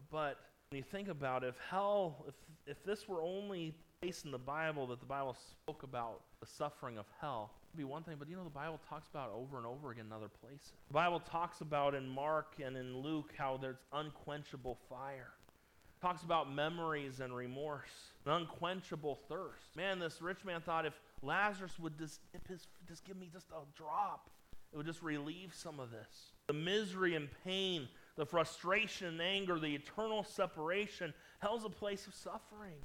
but 0.10 0.38
when 0.69 0.77
you 0.77 0.84
think 0.84 1.10
about 1.10 1.43
it, 1.43 1.48
if 1.48 1.55
hell, 1.69 2.24
if, 2.25 2.36
if 2.65 2.84
this 2.86 3.10
were 3.10 3.22
only 3.22 3.75
place 4.05 4.24
in 4.24 4.29
the 4.29 4.38
Bible 4.38 4.85
that 4.85 5.00
the 5.00 5.05
Bible 5.05 5.35
spoke 5.50 5.81
about 5.81 6.21
the 6.39 6.45
suffering 6.45 7.00
of 7.00 7.05
hell, 7.19 7.50
it'd 7.71 7.77
be 7.77 7.83
one 7.83 8.03
thing, 8.03 8.17
but 8.19 8.29
you 8.29 8.35
know, 8.35 8.43
the 8.43 8.51
Bible 8.51 8.79
talks 8.88 9.07
about 9.07 9.31
over 9.31 9.57
and 9.57 9.65
over 9.65 9.89
again 9.89 10.05
in 10.05 10.12
other 10.12 10.29
places. 10.29 10.74
The 10.89 10.93
Bible 10.93 11.19
talks 11.19 11.62
about 11.62 11.95
in 11.95 12.07
Mark 12.07 12.53
and 12.63 12.77
in 12.77 13.00
Luke 13.00 13.33
how 13.35 13.57
there's 13.57 13.79
unquenchable 13.91 14.77
fire. 14.88 15.31
It 15.97 16.01
talks 16.05 16.21
about 16.21 16.53
memories 16.53 17.19
and 17.19 17.35
remorse, 17.35 18.12
an 18.27 18.33
unquenchable 18.33 19.17
thirst. 19.27 19.75
Man, 19.75 19.97
this 19.97 20.21
rich 20.21 20.45
man 20.45 20.62
thought 20.62 20.85
if 20.85 20.93
Lazarus 21.24 21.79
would 21.79 21.97
just, 21.97 22.19
his, 22.47 22.67
just 22.88 23.05
give 23.05 23.17
me 23.17 23.27
just 23.33 23.47
a 23.50 23.65
drop, 23.75 24.29
it 24.71 24.77
would 24.77 24.85
just 24.85 25.01
relieve 25.01 25.51
some 25.55 25.79
of 25.79 25.89
this. 25.89 26.33
The 26.45 26.53
misery 26.53 27.15
and 27.15 27.27
pain, 27.43 27.88
the 28.17 28.25
frustration 28.27 29.07
and 29.07 29.21
anger, 29.21 29.57
the 29.57 29.74
eternal 29.74 30.24
separation, 30.24 31.12
hell's 31.39 31.65
a 31.65 31.69
place 31.69 32.05
of 32.05 32.13
suffering. 32.13 32.75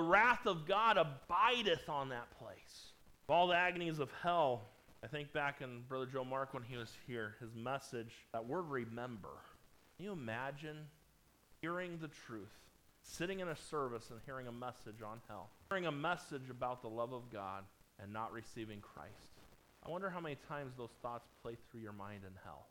The 0.00 0.06
wrath 0.06 0.46
of 0.46 0.66
God 0.66 0.96
abideth 0.96 1.90
on 1.90 2.08
that 2.08 2.30
place. 2.38 2.94
Of 3.28 3.34
all 3.34 3.48
the 3.48 3.54
agonies 3.54 3.98
of 3.98 4.08
hell, 4.22 4.62
I 5.04 5.08
think 5.08 5.30
back 5.34 5.60
in 5.60 5.82
Brother 5.90 6.06
Joe 6.06 6.24
Mark 6.24 6.54
when 6.54 6.62
he 6.62 6.78
was 6.78 6.90
here, 7.06 7.34
his 7.38 7.54
message, 7.54 8.10
that 8.32 8.46
word 8.46 8.62
remember. 8.62 9.28
Can 9.98 10.06
you 10.06 10.12
imagine 10.12 10.78
hearing 11.60 11.98
the 12.00 12.08
truth, 12.08 12.48
sitting 13.02 13.40
in 13.40 13.48
a 13.48 13.56
service 13.56 14.08
and 14.08 14.18
hearing 14.24 14.46
a 14.46 14.52
message 14.52 15.02
on 15.04 15.20
hell, 15.28 15.50
hearing 15.68 15.84
a 15.84 15.92
message 15.92 16.48
about 16.48 16.80
the 16.80 16.88
love 16.88 17.12
of 17.12 17.30
God 17.30 17.64
and 18.02 18.10
not 18.10 18.32
receiving 18.32 18.80
Christ? 18.80 19.12
I 19.86 19.90
wonder 19.90 20.08
how 20.08 20.20
many 20.20 20.38
times 20.48 20.72
those 20.78 20.96
thoughts 21.02 21.28
play 21.42 21.58
through 21.70 21.82
your 21.82 21.92
mind 21.92 22.22
in 22.26 22.32
hell. 22.42 22.68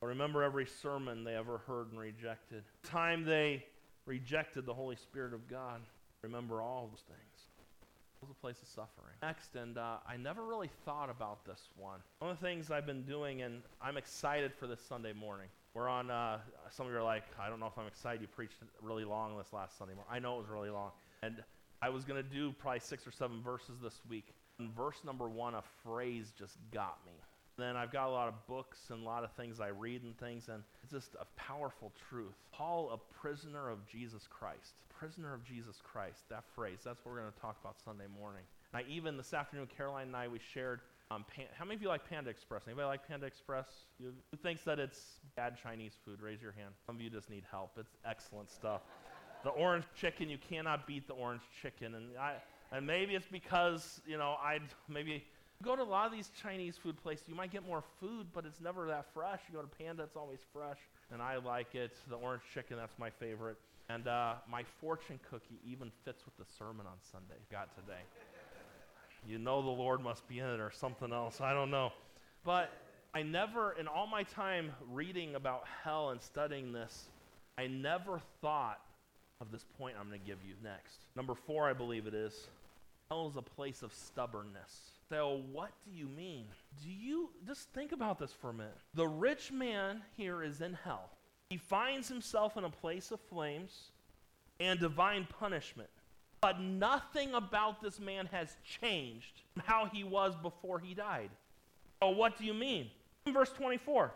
Or 0.00 0.10
remember 0.10 0.44
every 0.44 0.66
sermon 0.66 1.24
they 1.24 1.34
ever 1.34 1.58
heard 1.66 1.90
and 1.90 1.98
rejected. 1.98 2.62
The 2.82 2.88
time 2.88 3.24
they 3.24 3.64
rejected 4.04 4.64
the 4.64 4.74
Holy 4.74 4.94
Spirit 4.94 5.34
of 5.34 5.48
God. 5.48 5.80
Remember 6.26 6.60
all 6.60 6.88
those 6.90 7.04
things. 7.06 7.46
It 7.60 8.20
was 8.20 8.30
a 8.30 8.40
place 8.40 8.60
of 8.60 8.66
suffering. 8.66 9.14
Next, 9.22 9.54
and 9.54 9.78
uh, 9.78 9.98
I 10.08 10.16
never 10.16 10.42
really 10.42 10.70
thought 10.84 11.08
about 11.08 11.44
this 11.44 11.68
one. 11.76 12.00
One 12.18 12.32
of 12.32 12.40
the 12.40 12.44
things 12.44 12.70
I've 12.70 12.86
been 12.86 13.02
doing, 13.02 13.42
and 13.42 13.62
I'm 13.80 13.96
excited 13.96 14.52
for 14.52 14.66
this 14.66 14.80
Sunday 14.80 15.12
morning. 15.12 15.46
We're 15.72 15.88
on, 15.88 16.10
uh, 16.10 16.38
some 16.70 16.86
of 16.86 16.92
you 16.92 16.98
are 16.98 17.04
like, 17.04 17.22
I 17.40 17.48
don't 17.48 17.60
know 17.60 17.66
if 17.66 17.78
I'm 17.78 17.86
excited. 17.86 18.20
You 18.22 18.26
preached 18.26 18.56
really 18.82 19.04
long 19.04 19.38
this 19.38 19.52
last 19.52 19.78
Sunday 19.78 19.94
morning. 19.94 20.10
I 20.10 20.18
know 20.18 20.34
it 20.34 20.38
was 20.38 20.48
really 20.48 20.70
long. 20.70 20.90
And 21.22 21.44
I 21.80 21.90
was 21.90 22.04
going 22.04 22.20
to 22.20 22.28
do 22.28 22.52
probably 22.58 22.80
six 22.80 23.06
or 23.06 23.12
seven 23.12 23.40
verses 23.40 23.76
this 23.80 24.00
week. 24.08 24.34
In 24.58 24.72
verse 24.72 24.96
number 25.04 25.28
one, 25.28 25.54
a 25.54 25.62
phrase 25.84 26.32
just 26.36 26.56
got 26.72 26.98
me. 27.06 27.12
Then 27.56 27.76
I've 27.76 27.92
got 27.92 28.08
a 28.08 28.10
lot 28.10 28.26
of 28.26 28.34
books 28.48 28.90
and 28.90 29.02
a 29.02 29.04
lot 29.04 29.22
of 29.22 29.30
things 29.32 29.60
I 29.60 29.68
read 29.68 30.02
and 30.02 30.18
things, 30.18 30.48
and 30.48 30.64
it's 30.86 30.92
just 30.92 31.16
a 31.20 31.24
powerful 31.36 31.92
truth. 32.08 32.34
Paul, 32.52 32.90
a 32.92 33.14
prisoner 33.20 33.70
of 33.70 33.84
Jesus 33.88 34.28
Christ. 34.30 34.74
Prisoner 35.00 35.34
of 35.34 35.44
Jesus 35.44 35.80
Christ, 35.82 36.20
that 36.30 36.44
phrase, 36.54 36.78
that's 36.84 37.04
what 37.04 37.12
we're 37.12 37.20
going 37.20 37.32
to 37.32 37.40
talk 37.40 37.56
about 37.60 37.74
Sunday 37.84 38.04
morning. 38.20 38.42
I 38.72 38.82
even 38.88 39.16
this 39.16 39.34
afternoon, 39.34 39.68
Caroline 39.76 40.06
and 40.08 40.16
I, 40.16 40.28
we 40.28 40.38
shared. 40.54 40.80
Um, 41.10 41.24
pan- 41.34 41.46
how 41.58 41.64
many 41.64 41.74
of 41.74 41.82
you 41.82 41.88
like 41.88 42.08
Panda 42.08 42.30
Express? 42.30 42.62
Anybody 42.66 42.86
like 42.86 43.06
Panda 43.06 43.26
Express? 43.26 43.66
You, 43.98 44.12
who 44.30 44.36
thinks 44.36 44.62
that 44.62 44.78
it's 44.78 45.18
bad 45.34 45.56
Chinese 45.60 45.94
food? 46.04 46.20
Raise 46.22 46.40
your 46.40 46.52
hand. 46.52 46.70
Some 46.86 46.96
of 46.96 47.02
you 47.02 47.10
just 47.10 47.30
need 47.30 47.42
help. 47.50 47.72
It's 47.78 47.96
excellent 48.04 48.50
stuff. 48.50 48.82
the 49.42 49.50
orange 49.50 49.84
chicken, 50.00 50.28
you 50.28 50.38
cannot 50.38 50.86
beat 50.86 51.08
the 51.08 51.14
orange 51.14 51.42
chicken. 51.62 51.96
And 51.96 52.16
I, 52.16 52.34
and 52.70 52.86
maybe 52.86 53.14
it's 53.16 53.26
because, 53.26 54.00
you 54.06 54.18
know, 54.18 54.36
I'd 54.42 54.62
maybe 54.88 55.24
go 55.62 55.76
to 55.76 55.82
a 55.82 55.84
lot 55.84 56.06
of 56.06 56.12
these 56.12 56.30
Chinese 56.42 56.76
food 56.76 56.96
places, 57.02 57.28
you 57.28 57.34
might 57.34 57.50
get 57.50 57.66
more 57.66 57.82
food, 58.00 58.26
but 58.34 58.44
it's 58.44 58.60
never 58.60 58.86
that 58.88 59.06
fresh. 59.14 59.40
You 59.48 59.56
go 59.56 59.62
to 59.62 59.68
Panda, 59.68 60.02
it's 60.02 60.16
always 60.16 60.40
fresh, 60.52 60.78
and 61.12 61.22
I 61.22 61.36
like 61.36 61.74
it. 61.74 61.92
The 62.08 62.16
orange 62.16 62.42
chicken, 62.52 62.76
that's 62.76 62.98
my 62.98 63.10
favorite. 63.10 63.56
And 63.88 64.08
uh, 64.08 64.34
my 64.50 64.64
fortune 64.80 65.20
cookie 65.30 65.60
even 65.64 65.92
fits 66.04 66.24
with 66.24 66.36
the 66.36 66.52
sermon 66.58 66.86
on 66.86 66.96
Sunday. 67.12 67.36
Got 67.50 67.74
today. 67.76 68.00
You 69.28 69.38
know 69.38 69.62
the 69.62 69.68
Lord 69.68 70.02
must 70.02 70.26
be 70.28 70.38
in 70.40 70.46
it 70.46 70.60
or 70.60 70.70
something 70.72 71.12
else. 71.12 71.40
I 71.40 71.52
don't 71.52 71.70
know. 71.70 71.92
But 72.44 72.70
I 73.14 73.22
never, 73.22 73.72
in 73.72 73.88
all 73.88 74.06
my 74.06 74.24
time 74.24 74.72
reading 74.92 75.34
about 75.34 75.64
hell 75.82 76.10
and 76.10 76.20
studying 76.20 76.72
this, 76.72 77.06
I 77.58 77.66
never 77.66 78.20
thought 78.40 78.80
of 79.40 79.50
this 79.50 79.64
point 79.78 79.96
I'm 79.98 80.08
going 80.08 80.20
to 80.20 80.26
give 80.26 80.38
you 80.46 80.54
next. 80.62 80.98
Number 81.14 81.34
four, 81.34 81.68
I 81.68 81.72
believe 81.72 82.06
it 82.06 82.14
is. 82.14 82.46
Hell 83.08 83.28
is 83.28 83.36
a 83.36 83.42
place 83.42 83.82
of 83.82 83.92
stubbornness. 83.94 84.95
So, 85.08 85.42
what 85.52 85.70
do 85.84 85.96
you 85.96 86.08
mean? 86.08 86.46
Do 86.82 86.90
you 86.90 87.30
just 87.46 87.70
think 87.72 87.92
about 87.92 88.18
this 88.18 88.32
for 88.32 88.50
a 88.50 88.54
minute? 88.54 88.76
The 88.94 89.06
rich 89.06 89.52
man 89.52 90.02
here 90.16 90.42
is 90.42 90.60
in 90.60 90.76
hell. 90.84 91.10
He 91.50 91.56
finds 91.56 92.08
himself 92.08 92.56
in 92.56 92.64
a 92.64 92.70
place 92.70 93.12
of 93.12 93.20
flames 93.20 93.90
and 94.58 94.80
divine 94.80 95.28
punishment. 95.38 95.90
But 96.40 96.60
nothing 96.60 97.34
about 97.34 97.80
this 97.80 98.00
man 98.00 98.26
has 98.32 98.56
changed 98.64 99.42
from 99.54 99.62
how 99.64 99.86
he 99.86 100.02
was 100.02 100.34
before 100.36 100.80
he 100.80 100.92
died. 100.92 101.30
Oh, 102.02 102.10
what 102.10 102.36
do 102.36 102.44
you 102.44 102.54
mean? 102.54 102.90
Verse 103.26 103.50
24. 103.52 104.12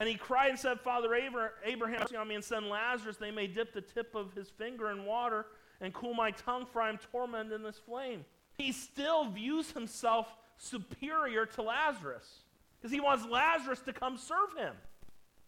And 0.00 0.08
he 0.08 0.16
cried 0.16 0.50
and 0.50 0.58
said, 0.58 0.80
Father 0.80 1.14
Abraham, 1.14 2.00
mercy 2.00 2.16
on 2.16 2.26
me 2.26 2.34
and 2.34 2.44
send 2.44 2.68
Lazarus, 2.68 3.16
they 3.16 3.30
may 3.30 3.46
dip 3.46 3.72
the 3.72 3.80
tip 3.80 4.14
of 4.14 4.32
his 4.34 4.48
finger 4.50 4.90
in 4.90 5.04
water 5.04 5.46
and 5.80 5.94
cool 5.94 6.14
my 6.14 6.32
tongue, 6.32 6.66
for 6.72 6.82
I 6.82 6.88
am 6.88 6.98
tormented 6.98 7.52
in 7.52 7.62
this 7.62 7.78
flame. 7.78 8.24
He 8.62 8.70
still 8.70 9.24
views 9.24 9.72
himself 9.72 10.28
superior 10.56 11.46
to 11.46 11.62
Lazarus 11.62 12.44
because 12.78 12.92
he 12.92 13.00
wants 13.00 13.26
Lazarus 13.26 13.80
to 13.80 13.92
come 13.92 14.16
serve 14.16 14.56
him. 14.56 14.72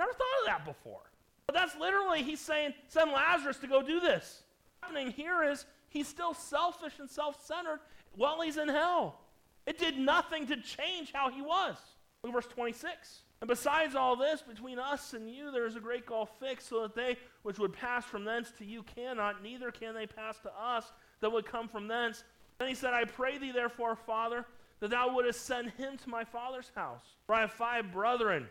Never 0.00 0.11
thought 0.11 0.40
of 0.40 0.46
that 0.46 0.64
before. 0.64 1.12
But 1.46 1.55
that's 1.55 1.77
literally, 1.79 2.24
he's 2.24 2.40
saying, 2.40 2.74
send 2.88 3.12
Lazarus 3.12 3.59
to 3.59 3.68
go 3.68 3.83
do 3.83 4.00
this. 4.00 4.42
What's 4.81 4.92
happening 4.92 5.12
here 5.12 5.44
is 5.44 5.64
he's 5.90 6.09
still 6.09 6.35
selfish 6.35 6.94
and 6.98 7.09
self 7.09 7.40
centered 7.46 7.79
while 8.16 8.40
he's 8.40 8.57
in 8.57 8.68
hell. 8.68 9.20
It 9.64 9.79
did 9.79 9.96
nothing 9.96 10.48
to 10.48 10.57
change 10.57 11.12
how 11.12 11.31
he 11.31 11.40
was. 11.40 11.77
Look 12.24 12.33
verse 12.33 12.46
26. 12.46 13.20
And 13.40 13.48
besides 13.48 13.94
all 13.94 14.16
this, 14.16 14.42
between 14.42 14.81
us 14.81 15.12
and 15.12 15.33
you 15.33 15.53
there 15.53 15.66
is 15.66 15.77
a 15.77 15.81
great 15.81 16.05
gulf 16.05 16.31
fixed, 16.40 16.68
so 16.68 16.83
that 16.83 16.96
they 16.96 17.16
which 17.44 17.61
would 17.61 17.74
pass 17.74 18.05
from 18.05 18.24
thence 18.24 18.50
to 18.59 18.64
you 18.64 18.83
cannot, 18.83 19.40
neither 19.40 19.70
can 19.70 19.94
they 19.94 20.07
pass 20.07 20.37
to 20.40 20.50
us 20.59 20.90
that 21.20 21.31
would 21.31 21.46
come 21.46 21.68
from 21.68 21.87
thence. 21.87 22.24
Then 22.58 22.68
he 22.68 22.74
said, 22.74 22.94
I 22.94 23.04
pray 23.04 23.38
thee 23.38 23.52
therefore, 23.52 23.96
Father, 23.96 24.44
that 24.80 24.90
thou 24.90 25.14
wouldest 25.14 25.46
send 25.46 25.70
him 25.70 25.96
to 25.98 26.08
my 26.08 26.24
father's 26.24 26.70
house. 26.74 27.04
For 27.26 27.34
I 27.34 27.40
have 27.40 27.52
five 27.52 27.92
brethren, 27.92 28.46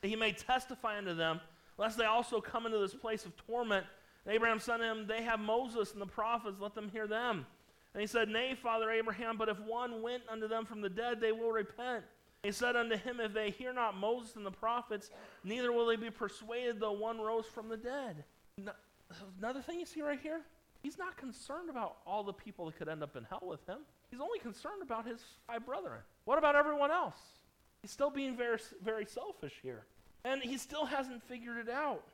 that 0.00 0.08
he 0.08 0.16
may 0.16 0.32
testify 0.32 0.98
unto 0.98 1.14
them, 1.14 1.40
lest 1.78 1.98
they 1.98 2.04
also 2.04 2.40
come 2.40 2.66
into 2.66 2.78
this 2.78 2.94
place 2.94 3.24
of 3.24 3.36
torment. 3.36 3.86
And 4.24 4.34
Abraham 4.34 4.60
said 4.60 4.78
to 4.78 4.84
him, 4.84 5.06
They 5.06 5.22
have 5.22 5.40
Moses 5.40 5.92
and 5.92 6.00
the 6.00 6.06
prophets, 6.06 6.56
let 6.60 6.74
them 6.74 6.88
hear 6.90 7.06
them. 7.06 7.46
And 7.92 8.00
he 8.00 8.06
said, 8.06 8.28
Nay, 8.28 8.56
Father 8.60 8.90
Abraham, 8.90 9.36
but 9.36 9.48
if 9.48 9.58
one 9.60 10.02
went 10.02 10.22
unto 10.28 10.48
them 10.48 10.64
from 10.64 10.80
the 10.80 10.88
dead, 10.88 11.20
they 11.20 11.32
will 11.32 11.52
repent. 11.52 12.04
He 12.42 12.52
said 12.52 12.76
unto 12.76 12.96
him, 12.96 13.20
If 13.20 13.32
they 13.32 13.50
hear 13.50 13.72
not 13.72 13.96
Moses 13.96 14.36
and 14.36 14.44
the 14.44 14.50
prophets, 14.50 15.10
neither 15.44 15.72
will 15.72 15.86
they 15.86 15.96
be 15.96 16.10
persuaded, 16.10 16.80
though 16.80 16.92
one 16.92 17.20
rose 17.20 17.46
from 17.46 17.68
the 17.68 17.76
dead. 17.76 18.24
Another 19.38 19.62
thing 19.62 19.80
you 19.80 19.86
see 19.86 20.02
right 20.02 20.20
here, 20.20 20.40
he's 20.84 20.98
not 20.98 21.16
concerned 21.16 21.70
about 21.70 21.96
all 22.06 22.22
the 22.22 22.32
people 22.32 22.66
that 22.66 22.76
could 22.76 22.88
end 22.88 23.02
up 23.02 23.16
in 23.16 23.24
hell 23.24 23.42
with 23.42 23.66
him. 23.66 23.78
He's 24.10 24.20
only 24.20 24.38
concerned 24.38 24.82
about 24.82 25.06
his 25.06 25.18
five 25.46 25.66
brethren. 25.66 26.00
What 26.26 26.38
about 26.38 26.54
everyone 26.54 26.90
else? 26.90 27.16
He's 27.80 27.90
still 27.90 28.10
being 28.10 28.36
very, 28.36 28.58
very 28.84 29.06
selfish 29.06 29.54
here. 29.62 29.86
And 30.24 30.42
he 30.42 30.58
still 30.58 30.84
hasn't 30.84 31.22
figured 31.24 31.56
it 31.56 31.72
out. 31.72 32.04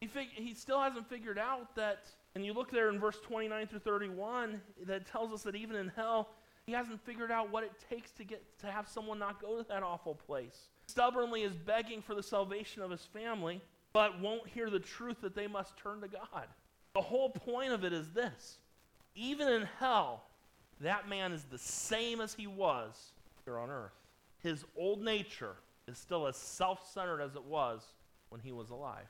He, 0.00 0.08
fig- 0.08 0.34
he 0.34 0.54
still 0.54 0.80
hasn't 0.80 1.08
figured 1.08 1.38
out 1.38 1.74
that, 1.76 2.04
and 2.34 2.44
you 2.44 2.52
look 2.52 2.70
there 2.70 2.90
in 2.90 2.98
verse 2.98 3.18
29 3.20 3.68
through 3.68 3.78
31, 3.78 4.60
that 4.86 5.06
tells 5.06 5.32
us 5.32 5.42
that 5.44 5.54
even 5.54 5.76
in 5.76 5.88
hell, 5.96 6.30
he 6.66 6.72
hasn't 6.72 7.00
figured 7.06 7.30
out 7.30 7.50
what 7.52 7.62
it 7.62 7.72
takes 7.88 8.10
to 8.12 8.24
get 8.24 8.42
to 8.58 8.66
have 8.66 8.88
someone 8.88 9.20
not 9.20 9.40
go 9.40 9.56
to 9.56 9.68
that 9.68 9.84
awful 9.84 10.16
place. 10.16 10.68
Stubbornly 10.86 11.42
is 11.42 11.54
begging 11.54 12.02
for 12.02 12.16
the 12.16 12.22
salvation 12.22 12.82
of 12.82 12.90
his 12.90 13.04
family, 13.04 13.62
but 13.92 14.20
won't 14.20 14.48
hear 14.48 14.68
the 14.68 14.80
truth 14.80 15.20
that 15.22 15.36
they 15.36 15.46
must 15.46 15.76
turn 15.76 16.00
to 16.00 16.08
God. 16.08 16.48
The 16.96 17.02
whole 17.02 17.28
point 17.28 17.72
of 17.72 17.84
it 17.84 17.92
is 17.92 18.08
this 18.12 18.56
even 19.14 19.48
in 19.48 19.68
hell, 19.78 20.22
that 20.80 21.10
man 21.10 21.30
is 21.32 21.44
the 21.44 21.58
same 21.58 22.22
as 22.22 22.32
he 22.32 22.46
was 22.46 23.12
here 23.44 23.58
on 23.58 23.68
earth. 23.68 23.92
His 24.42 24.64
old 24.78 25.02
nature 25.02 25.56
is 25.86 25.98
still 25.98 26.26
as 26.26 26.38
self 26.38 26.90
centered 26.90 27.20
as 27.20 27.34
it 27.34 27.44
was 27.44 27.82
when 28.30 28.40
he 28.40 28.50
was 28.50 28.70
alive. 28.70 29.08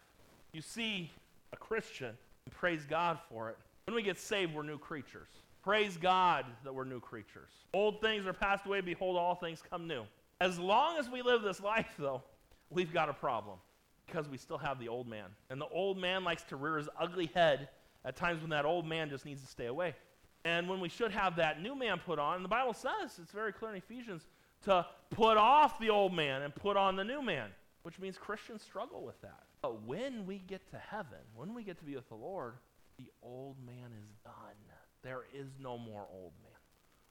You 0.53 0.63
see, 0.63 1.13
a 1.53 1.57
Christian, 1.57 2.19
praise 2.51 2.85
God 2.85 3.21
for 3.31 3.51
it. 3.51 3.57
When 3.85 3.95
we 3.95 4.03
get 4.03 4.19
saved, 4.19 4.53
we're 4.53 4.65
new 4.65 4.79
creatures. 4.79 5.29
Praise 5.63 5.97
God 5.97 6.45
that 6.65 6.75
we're 6.75 6.85
new 6.85 6.99
creatures. 6.99 7.51
Old 7.73 8.01
things 8.01 8.27
are 8.27 8.33
passed 8.33 8.67
away, 8.67 8.81
behold, 8.81 9.17
all 9.17 9.37
things 9.37 9.63
come 9.71 9.87
new. 9.87 10.03
As 10.41 10.59
long 10.59 10.99
as 10.99 11.09
we 11.09 11.23
live 11.23 11.43
this 11.43 11.63
life, 11.63 11.95
though, 12.01 12.25
we've 12.69 12.93
got 12.93 13.09
a 13.09 13.15
problem 13.15 13.59
because 14.07 14.29
we 14.29 14.39
still 14.39 14.59
have 14.59 14.81
the 14.81 14.89
old 14.89 15.07
man. 15.07 15.27
And 15.51 15.61
the 15.61 15.69
old 15.69 15.99
man 15.99 16.25
likes 16.25 16.43
to 16.45 16.57
rear 16.57 16.79
his 16.79 16.89
ugly 16.99 17.31
head 17.35 17.69
at 18.07 18.17
times 18.17 18.41
when 18.41 18.51
that 18.51 18.65
old 18.65 18.87
man 18.87 19.11
just 19.11 19.27
needs 19.27 19.43
to 19.43 19.49
stay 19.49 19.67
away. 19.67 19.95
And 20.47 20.69
when 20.69 20.81
we 20.81 20.89
should 20.89 21.11
have 21.11 21.37
that 21.37 21.61
new 21.61 21.75
man 21.75 22.01
put 22.05 22.19
on, 22.19 22.37
and 22.37 22.45
the 22.45 22.49
Bible 22.49 22.73
says, 22.73 23.19
it's 23.21 23.33
very 23.33 23.53
clear 23.53 23.73
in 23.73 23.77
Ephesians, 23.77 24.27
to 24.63 24.87
put 25.11 25.37
off 25.37 25.79
the 25.79 25.91
old 25.91 26.15
man 26.15 26.43
and 26.43 26.55
put 26.55 26.79
on 26.79 26.97
the 26.97 27.05
new 27.05 27.21
man 27.21 27.51
which 27.87 28.01
means 28.01 28.19
Christians 28.19 28.63
struggle 28.63 29.05
with 29.05 29.21
that. 29.21 29.45
But 29.63 29.85
when 29.85 30.27
we 30.27 30.39
get 30.39 30.69
to 30.73 30.77
heaven, 30.77 31.21
when 31.37 31.55
we 31.55 31.63
get 31.63 31.79
to 31.79 31.85
be 31.85 31.95
with 31.95 32.09
the 32.09 32.17
Lord, 32.17 32.55
the 32.99 33.13
old 33.23 33.55
man 33.65 33.93
is 34.03 34.09
done. 34.25 34.35
There 35.05 35.23
is 35.33 35.47
no 35.61 35.79
more 35.79 36.05
old 36.13 36.33
man. 36.43 36.59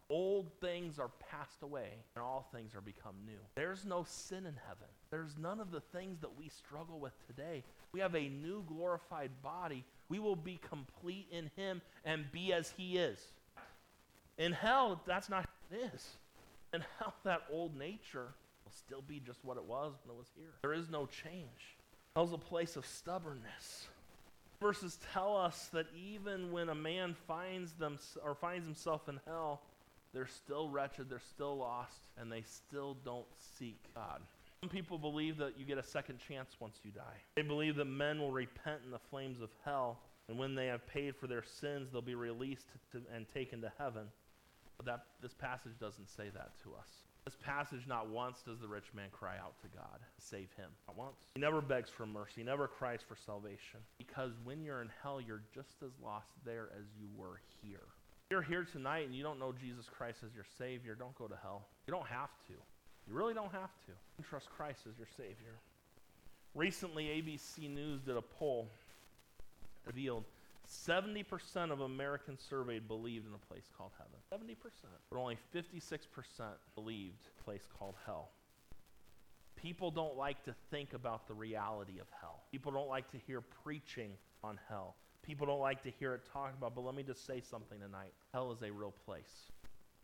Old 0.09 0.51
things 0.59 0.99
are 0.99 1.11
passed 1.31 1.63
away, 1.63 1.91
and 2.13 2.21
all 2.21 2.49
things 2.53 2.75
are 2.75 2.81
become 2.81 3.15
new. 3.25 3.39
There's 3.55 3.85
no 3.85 4.03
sin 4.03 4.39
in 4.39 4.57
heaven. 4.67 4.89
There's 5.11 5.37
none 5.37 5.61
of 5.61 5.71
the 5.71 5.79
things 5.79 6.19
that 6.19 6.37
we 6.37 6.49
struggle 6.49 6.99
with 6.99 7.13
today. 7.25 7.63
We 7.93 8.01
have 8.01 8.13
a 8.13 8.27
new 8.27 8.65
glorified 8.67 9.31
body. 9.41 9.85
We 10.09 10.19
will 10.19 10.35
be 10.35 10.59
complete 10.69 11.27
in 11.31 11.49
Him 11.55 11.81
and 12.03 12.31
be 12.31 12.53
as 12.53 12.73
He 12.77 12.97
is. 12.97 13.19
In 14.37 14.51
hell, 14.51 15.01
that's 15.05 15.29
not 15.29 15.47
it 15.71 15.91
is. 15.93 16.17
In 16.73 16.83
hell, 16.99 17.13
that 17.23 17.43
old 17.51 17.77
nature 17.77 18.27
will 18.63 18.71
still 18.71 19.01
be 19.01 19.19
just 19.19 19.43
what 19.43 19.57
it 19.57 19.63
was 19.63 19.93
when 20.03 20.15
it 20.15 20.17
was 20.17 20.27
here. 20.35 20.53
There 20.61 20.73
is 20.73 20.89
no 20.89 21.05
change. 21.05 21.77
Hell's 22.15 22.33
a 22.33 22.37
place 22.37 22.75
of 22.75 22.85
stubbornness. 22.85 23.87
Verses 24.61 24.97
tell 25.13 25.35
us 25.35 25.69
that 25.73 25.87
even 25.95 26.51
when 26.51 26.69
a 26.69 26.75
man 26.75 27.15
finds 27.27 27.73
them 27.73 27.99
or 28.23 28.35
finds 28.35 28.65
himself 28.65 29.09
in 29.09 29.19
hell, 29.25 29.61
they're 30.13 30.27
still 30.27 30.69
wretched, 30.69 31.09
they're 31.09 31.19
still 31.19 31.57
lost, 31.57 31.99
and 32.17 32.31
they 32.31 32.41
still 32.43 32.95
don't 33.03 33.25
seek 33.57 33.77
God. 33.93 34.21
Some 34.65 34.71
people 34.71 34.97
believe 34.97 35.37
that 35.37 35.59
you 35.59 35.63
get 35.63 35.77
a 35.77 35.83
second 35.83 36.17
chance 36.27 36.55
once 36.59 36.79
you 36.83 36.89
die. 36.89 37.21
They 37.35 37.43
believe 37.43 37.75
that 37.75 37.85
men 37.85 38.17
will 38.17 38.31
repent 38.31 38.81
in 38.83 38.89
the 38.89 38.97
flames 39.11 39.39
of 39.39 39.51
hell, 39.63 39.99
and 40.27 40.39
when 40.39 40.55
they 40.55 40.65
have 40.65 40.87
paid 40.87 41.15
for 41.15 41.27
their 41.27 41.43
sins, 41.43 41.89
they'll 41.91 42.01
be 42.01 42.15
released 42.15 42.69
to, 42.91 43.01
and 43.13 43.27
taken 43.31 43.61
to 43.61 43.71
heaven. 43.77 44.07
But 44.77 44.87
that, 44.87 45.05
this 45.21 45.35
passage 45.35 45.73
doesn't 45.79 46.09
say 46.09 46.29
that 46.33 46.53
to 46.63 46.73
us. 46.73 46.89
This 47.25 47.35
passage, 47.43 47.81
not 47.85 48.09
once 48.09 48.41
does 48.41 48.59
the 48.59 48.67
rich 48.67 48.85
man 48.95 49.09
cry 49.11 49.35
out 49.37 49.53
to 49.61 49.67
God, 49.67 49.99
save 50.17 50.49
him. 50.57 50.71
Not 50.87 50.97
once. 50.97 51.17
He 51.35 51.41
never 51.41 51.61
begs 51.61 51.91
for 51.91 52.07
mercy, 52.07 52.37
he 52.37 52.43
never 52.43 52.67
cries 52.67 53.01
for 53.07 53.15
salvation. 53.15 53.81
Because 53.99 54.31
when 54.43 54.63
you're 54.63 54.81
in 54.81 54.89
hell, 55.03 55.21
you're 55.21 55.43
just 55.53 55.75
as 55.83 55.91
lost 56.03 56.31
there 56.43 56.69
as 56.75 56.85
you 56.99 57.05
were 57.15 57.39
here. 57.61 57.85
If 58.25 58.31
you're 58.31 58.41
here 58.41 58.63
tonight 58.63 59.05
and 59.05 59.13
you 59.13 59.21
don't 59.21 59.37
know 59.37 59.53
Jesus 59.53 59.85
Christ 59.95 60.23
as 60.25 60.33
your 60.33 60.45
Savior, 60.57 60.95
don't 60.95 61.13
go 61.13 61.27
to 61.27 61.37
hell. 61.43 61.67
You 61.85 61.93
don't 61.93 62.07
have 62.07 62.31
to. 62.47 62.53
You 63.07 63.13
really 63.15 63.33
don't 63.33 63.51
have 63.51 63.71
to. 63.85 64.23
Trust 64.23 64.49
Christ 64.49 64.81
as 64.89 64.97
your 64.97 65.07
Savior. 65.15 65.59
Recently, 66.53 67.05
ABC 67.05 67.69
News 67.69 68.01
did 68.01 68.17
a 68.17 68.21
poll 68.21 68.69
revealed 69.85 70.23
70% 70.67 71.71
of 71.71 71.81
Americans 71.81 72.43
surveyed 72.49 72.87
believed 72.87 73.27
in 73.27 73.33
a 73.33 73.53
place 73.53 73.69
called 73.77 73.91
heaven. 73.97 74.45
70%. 74.47 74.55
But 75.11 75.19
only 75.19 75.37
56% 75.53 75.99
believed 76.73 77.27
a 77.39 77.43
place 77.43 77.61
called 77.77 77.95
hell. 78.05 78.29
People 79.55 79.91
don't 79.91 80.17
like 80.17 80.43
to 80.45 80.55
think 80.71 80.93
about 80.93 81.27
the 81.27 81.33
reality 81.33 81.99
of 81.99 82.07
hell. 82.19 82.41
People 82.51 82.71
don't 82.71 82.89
like 82.89 83.09
to 83.11 83.17
hear 83.25 83.41
preaching 83.63 84.11
on 84.43 84.59
hell. 84.69 84.95
People 85.21 85.47
don't 85.47 85.59
like 85.59 85.81
to 85.83 85.91
hear 85.99 86.13
it 86.13 86.21
talked 86.31 86.57
about, 86.57 86.75
but 86.75 86.81
let 86.81 86.95
me 86.95 87.03
just 87.03 87.25
say 87.25 87.41
something 87.41 87.79
tonight. 87.79 88.13
Hell 88.33 88.51
is 88.51 88.61
a 88.61 88.71
real 88.71 88.93
place. 89.05 89.51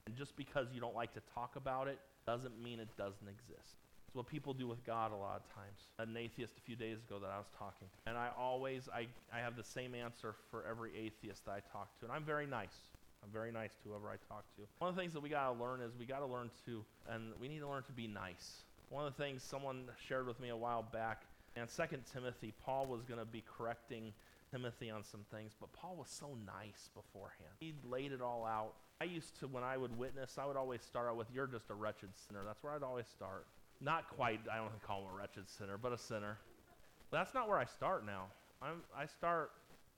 And 0.05 0.15
just 0.15 0.35
because 0.35 0.67
you 0.73 0.79
don't 0.79 0.95
like 0.95 1.13
to 1.13 1.21
talk 1.35 1.55
about 1.55 1.87
it 1.87 1.99
doesn't 2.25 2.61
mean 2.61 2.79
it 2.79 2.89
doesn't 2.97 3.27
exist. 3.27 3.75
It's 4.07 4.15
what 4.15 4.27
people 4.27 4.53
do 4.53 4.67
with 4.67 4.85
God 4.85 5.13
a 5.13 5.15
lot 5.15 5.41
of 5.41 5.55
times. 5.55 5.87
An 5.99 6.17
atheist 6.17 6.57
a 6.57 6.61
few 6.61 6.75
days 6.75 6.97
ago 7.07 7.17
that 7.19 7.31
I 7.31 7.37
was 7.37 7.47
talking 7.57 7.87
to. 7.87 8.09
And 8.09 8.17
I 8.17 8.29
always, 8.37 8.89
I, 8.93 9.07
I 9.33 9.39
have 9.39 9.55
the 9.55 9.63
same 9.63 9.95
answer 9.95 10.35
for 10.49 10.65
every 10.69 10.91
atheist 10.97 11.45
that 11.45 11.51
I 11.51 11.59
talk 11.71 11.97
to. 11.99 12.05
And 12.05 12.11
I'm 12.11 12.25
very 12.25 12.45
nice. 12.45 12.75
I'm 13.23 13.31
very 13.31 13.51
nice 13.51 13.71
to 13.83 13.89
whoever 13.89 14.09
I 14.09 14.17
talk 14.27 14.43
to. 14.57 14.63
One 14.79 14.89
of 14.89 14.95
the 14.95 15.01
things 15.01 15.13
that 15.13 15.21
we 15.21 15.29
got 15.29 15.53
to 15.53 15.63
learn 15.63 15.81
is 15.81 15.93
we 15.97 16.05
got 16.05 16.19
to 16.19 16.25
learn 16.25 16.49
to, 16.65 16.83
and 17.09 17.31
we 17.39 17.47
need 17.47 17.59
to 17.59 17.69
learn 17.69 17.83
to 17.83 17.91
be 17.91 18.07
nice. 18.07 18.63
One 18.89 19.05
of 19.05 19.15
the 19.15 19.23
things 19.23 19.43
someone 19.43 19.85
shared 20.07 20.27
with 20.27 20.39
me 20.39 20.49
a 20.49 20.57
while 20.57 20.83
back, 20.83 21.21
and 21.55 21.69
2 21.69 21.83
Timothy, 22.11 22.53
Paul 22.65 22.87
was 22.87 23.03
going 23.03 23.19
to 23.19 23.25
be 23.25 23.43
correcting 23.57 24.11
Timothy 24.51 24.89
on 24.89 25.03
some 25.03 25.21
things, 25.31 25.53
but 25.59 25.71
Paul 25.71 25.95
was 25.97 26.09
so 26.09 26.37
nice 26.45 26.89
beforehand. 26.93 27.53
He 27.59 27.73
laid 27.89 28.11
it 28.11 28.21
all 28.21 28.45
out. 28.45 28.73
I 28.99 29.05
used 29.05 29.39
to, 29.39 29.47
when 29.47 29.63
I 29.63 29.77
would 29.77 29.97
witness, 29.97 30.37
I 30.37 30.45
would 30.45 30.57
always 30.57 30.81
start 30.81 31.09
out 31.09 31.17
with, 31.17 31.27
You're 31.33 31.47
just 31.47 31.69
a 31.69 31.73
wretched 31.73 32.09
sinner. 32.27 32.41
That's 32.45 32.61
where 32.61 32.73
I'd 32.73 32.83
always 32.83 33.07
start. 33.07 33.47
Not 33.79 34.09
quite, 34.09 34.41
I 34.51 34.57
don't 34.57 34.69
call 34.83 35.01
him 35.01 35.07
a 35.13 35.17
wretched 35.17 35.49
sinner, 35.49 35.77
but 35.77 35.91
a 35.91 35.97
sinner. 35.97 36.37
But 37.09 37.17
that's 37.17 37.33
not 37.33 37.49
where 37.49 37.57
I 37.57 37.65
start 37.65 38.05
now. 38.05 38.25
I'm, 38.61 38.83
I 38.95 39.07
start, 39.07 39.51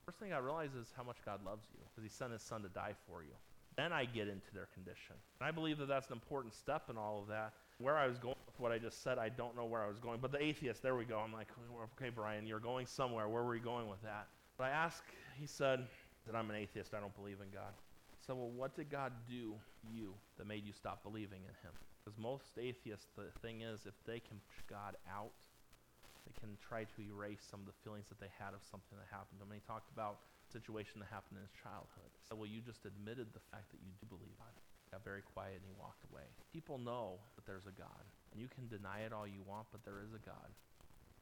first 0.06 0.18
thing 0.18 0.32
I 0.32 0.38
realize 0.38 0.70
is 0.74 0.92
how 0.96 1.02
much 1.02 1.16
God 1.24 1.40
loves 1.44 1.66
you 1.74 1.80
because 1.84 2.02
he 2.02 2.08
sent 2.08 2.32
his 2.32 2.42
son 2.42 2.62
to 2.62 2.68
die 2.68 2.94
for 3.06 3.22
you. 3.22 3.34
Then 3.76 3.92
I 3.92 4.04
get 4.04 4.28
into 4.28 4.54
their 4.54 4.68
condition. 4.72 5.16
And 5.40 5.48
I 5.48 5.50
believe 5.50 5.78
that 5.78 5.88
that's 5.88 6.06
an 6.08 6.14
important 6.14 6.54
step 6.54 6.84
in 6.88 6.96
all 6.96 7.20
of 7.20 7.28
that. 7.28 7.52
Where 7.78 7.98
I 7.98 8.06
was 8.06 8.18
going 8.18 8.36
with 8.46 8.58
what 8.60 8.70
I 8.70 8.78
just 8.78 9.02
said, 9.02 9.18
I 9.18 9.28
don't 9.28 9.56
know 9.56 9.64
where 9.64 9.82
I 9.82 9.88
was 9.88 9.98
going. 9.98 10.20
But 10.20 10.30
the 10.30 10.42
atheist, 10.42 10.80
there 10.80 10.94
we 10.94 11.04
go. 11.04 11.18
I'm 11.18 11.32
like, 11.32 11.48
okay, 11.98 12.10
Brian, 12.14 12.46
you're 12.46 12.60
going 12.60 12.86
somewhere. 12.86 13.28
Where 13.28 13.42
were 13.42 13.56
you 13.56 13.62
going 13.62 13.88
with 13.88 14.00
that? 14.02 14.28
But 14.56 14.64
I 14.64 14.70
asked, 14.70 15.02
he 15.38 15.46
said 15.46 15.86
that 16.26 16.36
I'm 16.36 16.48
an 16.50 16.56
atheist. 16.56 16.94
I 16.94 17.00
don't 17.00 17.14
believe 17.14 17.42
in 17.42 17.50
God. 17.50 17.74
So, 18.24 18.34
well, 18.34 18.52
what 18.54 18.74
did 18.74 18.88
God 18.88 19.12
do 19.28 19.52
you 19.84 20.14
that 20.38 20.46
made 20.46 20.64
you 20.64 20.72
stop 20.72 21.02
believing 21.02 21.44
in 21.44 21.54
him? 21.60 21.74
Because 22.00 22.16
most 22.16 22.56
atheists, 22.56 23.12
the 23.16 23.28
thing 23.40 23.60
is, 23.60 23.84
if 23.84 23.96
they 24.06 24.20
can 24.20 24.40
push 24.48 24.60
God 24.64 24.96
out, 25.04 25.32
they 26.24 26.32
can 26.40 26.56
try 26.56 26.88
to 26.88 26.98
erase 27.04 27.44
some 27.44 27.60
of 27.60 27.68
the 27.68 27.76
feelings 27.84 28.08
that 28.08 28.16
they 28.20 28.32
had 28.40 28.56
of 28.56 28.64
something 28.64 28.96
that 28.96 29.08
happened. 29.12 29.44
And 29.44 29.48
he 29.52 29.60
talked 29.64 29.92
about 29.92 30.24
a 30.24 30.48
situation 30.48 31.04
that 31.04 31.12
happened 31.12 31.36
in 31.36 31.44
his 31.44 31.52
childhood. 31.60 32.08
So, 32.24 32.32
well, 32.32 32.48
you 32.48 32.64
just 32.64 32.88
admitted 32.88 33.32
the 33.36 33.44
fact 33.52 33.68
that 33.76 33.80
you 33.84 33.92
do 34.00 34.08
believe. 34.08 34.36
He 34.40 34.88
got 34.88 35.04
very 35.04 35.20
quiet 35.20 35.60
and 35.60 35.68
he 35.68 35.76
walked 35.76 36.04
away. 36.08 36.24
People 36.48 36.80
know 36.80 37.20
that 37.36 37.44
there's 37.44 37.68
a 37.68 37.76
God. 37.76 38.04
And 38.32 38.40
you 38.40 38.48
can 38.48 38.72
deny 38.72 39.04
it 39.04 39.12
all 39.12 39.28
you 39.28 39.44
want, 39.44 39.68
but 39.68 39.84
there 39.84 40.00
is 40.00 40.16
a 40.16 40.22
God. 40.24 40.48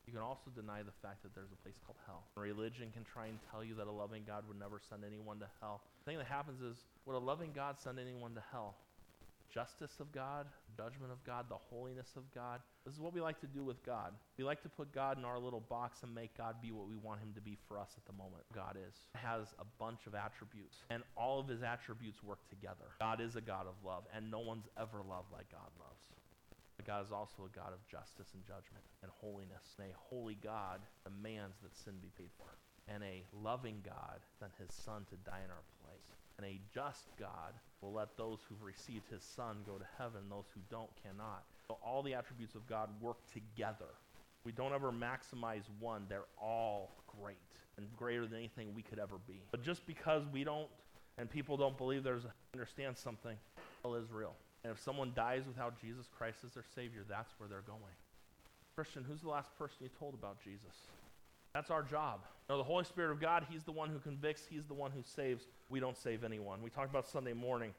You 0.07 0.13
can 0.13 0.23
also 0.23 0.51
deny 0.55 0.83
the 0.83 0.95
fact 1.01 1.23
that 1.23 1.35
there's 1.35 1.53
a 1.53 1.61
place 1.63 1.79
called 1.87 1.99
hell. 2.07 2.25
Religion 2.37 2.91
can 2.93 3.05
try 3.05 3.27
and 3.27 3.39
tell 3.51 3.63
you 3.63 3.75
that 3.77 3.87
a 3.87 3.93
loving 3.93 4.23
God 4.27 4.45
would 4.49 4.59
never 4.59 4.81
send 4.81 5.05
anyone 5.05 5.39
to 5.39 5.47
hell. 5.61 5.83
The 6.05 6.11
thing 6.11 6.19
that 6.19 6.27
happens 6.27 6.61
is, 6.61 6.85
would 7.07 7.15
a 7.15 7.23
loving 7.23 7.51
God 7.55 7.79
send 7.79 7.99
anyone 7.99 8.35
to 8.35 8.43
hell? 8.51 8.75
justice 9.53 10.01
of 10.01 10.11
God, 10.13 10.47
judgment 10.77 11.13
of 11.13 11.23
God, 11.25 11.47
the 11.49 11.61
holiness 11.71 12.09
of 12.17 12.23
God. 12.35 12.61
This 12.85 12.95
is 12.95 13.01
what 13.01 13.13
we 13.13 13.21
like 13.21 13.41
to 13.41 13.47
do 13.47 13.63
with 13.63 13.85
God. 13.85 14.13
We 14.39 14.45
like 14.45 14.63
to 14.63 14.69
put 14.69 14.93
God 14.93 15.19
in 15.19 15.25
our 15.25 15.39
little 15.39 15.61
box 15.61 16.03
and 16.03 16.15
make 16.15 16.37
God 16.37 16.57
be 16.63 16.73
what 16.73 16.89
we 16.89 16.97
want 16.97 17.21
him 17.21 17.33
to 17.35 17.41
be 17.41 17.59
for 17.69 17.79
us 17.79 17.91
at 17.97 18.05
the 18.07 18.13
moment. 18.13 18.45
God 18.55 18.77
is. 18.77 18.95
has 19.15 19.55
a 19.59 19.65
bunch 19.79 20.07
of 20.07 20.15
attributes, 20.15 20.79
and 20.91 21.03
all 21.17 21.39
of 21.39 21.49
his 21.49 21.63
attributes 21.63 22.23
work 22.23 22.41
together. 22.49 22.97
God 22.99 23.21
is 23.21 23.37
a 23.37 23.41
God 23.41 23.67
of 23.67 23.75
love, 23.85 24.05
and 24.17 24.31
no 24.31 24.41
one's 24.41 24.67
ever 24.81 24.99
loved 25.07 25.31
like 25.33 25.51
God 25.51 25.71
loves. 25.79 26.03
But 26.83 26.99
God 26.99 27.07
is 27.07 27.13
also 27.13 27.47
a 27.47 27.57
God 27.57 27.73
of 27.73 27.87
justice 27.87 28.35
and 28.35 28.43
judgment 28.43 28.83
and 29.03 29.11
holiness. 29.21 29.79
And 29.79 29.87
a 29.87 29.95
holy 29.95 30.37
God 30.43 30.81
demands 31.05 31.57
that 31.63 31.77
sin 31.77 31.95
be 32.03 32.11
paid 32.19 32.31
for. 32.37 32.51
And 32.89 33.05
a 33.05 33.23
loving 33.43 33.79
God 33.85 34.19
sent 34.39 34.53
his 34.59 34.75
son 34.75 35.07
to 35.11 35.17
die 35.23 35.41
in 35.45 35.51
our 35.51 35.63
place. 35.87 36.19
And 36.39 36.47
a 36.47 36.61
just 36.75 37.07
God 37.19 37.55
will 37.81 37.93
let 37.93 38.17
those 38.17 38.41
who've 38.49 38.63
received 38.63 39.09
his 39.09 39.23
Son 39.23 39.59
go 39.65 39.79
to 39.79 39.85
heaven, 39.99 40.23
those 40.29 40.47
who 40.55 40.61
don't 40.71 40.91
cannot. 41.03 41.45
So 41.69 41.79
all 41.85 42.03
the 42.03 42.15
attributes 42.15 42.57
of 42.57 42.67
God 42.67 42.89
work 43.01 43.19
together. 43.33 43.95
We 44.45 44.51
don't 44.51 44.73
ever 44.73 44.91
maximize 44.91 45.63
one, 45.79 46.07
they're 46.09 46.31
all 46.41 46.91
great 47.07 47.37
and 47.77 47.87
greater 47.97 48.27
than 48.27 48.39
anything 48.39 48.75
we 48.75 48.83
could 48.83 48.99
ever 48.99 49.17
be. 49.29 49.43
But 49.53 49.63
just 49.63 49.87
because 49.87 50.25
we 50.33 50.43
don't 50.43 50.69
and 51.19 51.31
people 51.31 51.57
don't 51.57 51.79
believe 51.79 52.03
there's 52.03 52.27
understand 52.55 52.97
something, 52.97 53.37
hell 53.83 53.95
is 53.95 54.11
real. 54.11 54.35
And 54.65 54.73
if 54.73 54.81
someone 54.81 55.13
dies 55.15 55.43
without 55.47 55.81
Jesus 55.81 56.07
Christ 56.17 56.39
as 56.45 56.53
their 56.53 56.65
Savior, 56.75 57.03
that's 57.09 57.33
where 57.39 57.49
they're 57.49 57.63
going. 57.67 57.97
Christian, 58.75 59.05
who's 59.07 59.21
the 59.21 59.29
last 59.29 59.57
person 59.59 59.79
you 59.81 59.91
told 59.99 60.15
about 60.15 60.43
Jesus? 60.43 60.87
That's 61.53 61.71
our 61.71 61.83
job. 61.83 62.21
No, 62.49 62.57
the 62.57 62.65
Holy 62.65 62.85
Spirit 62.85 63.11
of 63.13 63.21
God, 63.21 63.47
He's 63.51 63.65
the 63.65 63.73
one 63.73 63.91
who 63.91 63.99
convicts, 63.99 64.47
He's 64.49 64.67
the 64.67 64.75
one 64.75 64.91
who 64.91 65.03
saves. 65.03 65.45
We 65.69 65.81
don't 65.81 65.97
save 65.97 66.25
anyone. 66.25 66.63
We 66.63 66.71
talked 66.71 66.91
about 66.91 67.07
Sunday 67.07 67.35
morning. 67.35 67.75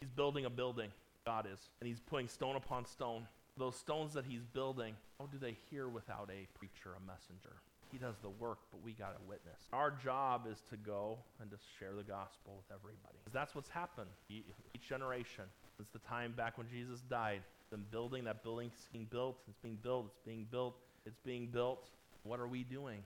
He's 0.00 0.10
building 0.10 0.44
a 0.44 0.50
building, 0.50 0.90
God 1.26 1.46
is, 1.52 1.58
and 1.80 1.88
He's 1.88 2.00
putting 2.00 2.28
stone 2.28 2.56
upon 2.56 2.86
stone. 2.86 3.26
Those 3.56 3.74
stones 3.74 4.14
that 4.14 4.24
He's 4.24 4.44
building, 4.44 4.94
how 5.18 5.26
do 5.26 5.38
they 5.38 5.56
hear 5.70 5.88
without 5.88 6.30
a 6.30 6.46
preacher, 6.58 6.94
a 6.96 7.00
messenger? 7.04 7.56
He 7.90 7.98
does 7.98 8.16
the 8.22 8.28
work, 8.28 8.58
but 8.70 8.82
we 8.84 8.92
got 8.92 9.16
to 9.16 9.22
witness. 9.26 9.60
Our 9.72 9.90
job 9.90 10.46
is 10.50 10.58
to 10.70 10.76
go 10.76 11.18
and 11.40 11.50
to 11.50 11.56
share 11.78 11.94
the 11.96 12.02
gospel 12.02 12.54
with 12.56 12.66
everybody. 12.70 13.16
That's 13.32 13.54
what's 13.54 13.70
happened 13.70 14.10
each 14.28 14.88
generation. 14.88 15.44
Since 15.78 15.90
the 15.92 16.00
time 16.00 16.34
back 16.36 16.58
when 16.58 16.68
Jesus 16.68 17.00
died, 17.08 17.40
been 17.70 17.84
building, 17.92 18.24
that 18.24 18.42
building's 18.42 18.72
being 18.92 19.06
built, 19.10 19.38
it's 19.48 19.58
being 19.60 19.78
built, 19.80 20.06
it's 20.06 20.26
being 20.26 20.46
built, 20.50 20.74
it's 21.06 21.20
being 21.24 21.46
built. 21.46 21.88
What 22.24 22.40
are 22.40 22.48
we 22.48 22.64
doing? 22.64 22.98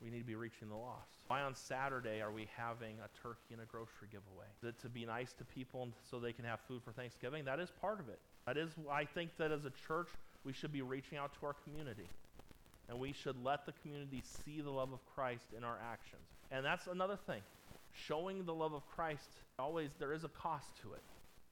We 0.00 0.10
need 0.10 0.20
to 0.20 0.24
be 0.24 0.36
reaching 0.36 0.68
the 0.68 0.76
lost. 0.76 1.08
Why 1.26 1.42
on 1.42 1.56
Saturday 1.56 2.20
are 2.20 2.30
we 2.30 2.48
having 2.56 2.94
a 3.00 3.08
turkey 3.20 3.54
and 3.54 3.60
a 3.60 3.64
grocery 3.64 4.06
giveaway? 4.12 4.46
Is 4.62 4.68
it 4.68 4.80
to 4.82 4.88
be 4.88 5.04
nice 5.04 5.32
to 5.34 5.44
people 5.44 5.82
and 5.82 5.92
so 6.08 6.20
they 6.20 6.32
can 6.32 6.44
have 6.44 6.60
food 6.68 6.82
for 6.84 6.92
Thanksgiving? 6.92 7.44
That 7.44 7.58
is 7.58 7.70
part 7.80 7.98
of 7.98 8.08
it. 8.08 8.20
That 8.46 8.56
is, 8.56 8.70
I 8.88 9.04
think 9.04 9.30
that 9.38 9.50
as 9.50 9.64
a 9.64 9.72
church, 9.88 10.08
we 10.44 10.52
should 10.52 10.72
be 10.72 10.82
reaching 10.82 11.18
out 11.18 11.32
to 11.40 11.46
our 11.46 11.56
community. 11.64 12.06
And 12.88 13.00
we 13.00 13.12
should 13.12 13.42
let 13.42 13.66
the 13.66 13.72
community 13.82 14.22
see 14.22 14.60
the 14.60 14.70
love 14.70 14.92
of 14.92 15.00
Christ 15.16 15.46
in 15.56 15.64
our 15.64 15.78
actions. 15.90 16.22
And 16.52 16.64
that's 16.64 16.86
another 16.86 17.18
thing. 17.26 17.40
Showing 17.92 18.44
the 18.44 18.54
love 18.54 18.74
of 18.74 18.86
Christ, 18.94 19.28
always, 19.58 19.90
there 19.98 20.12
is 20.12 20.22
a 20.22 20.28
cost 20.28 20.68
to 20.82 20.92
it. 20.92 21.02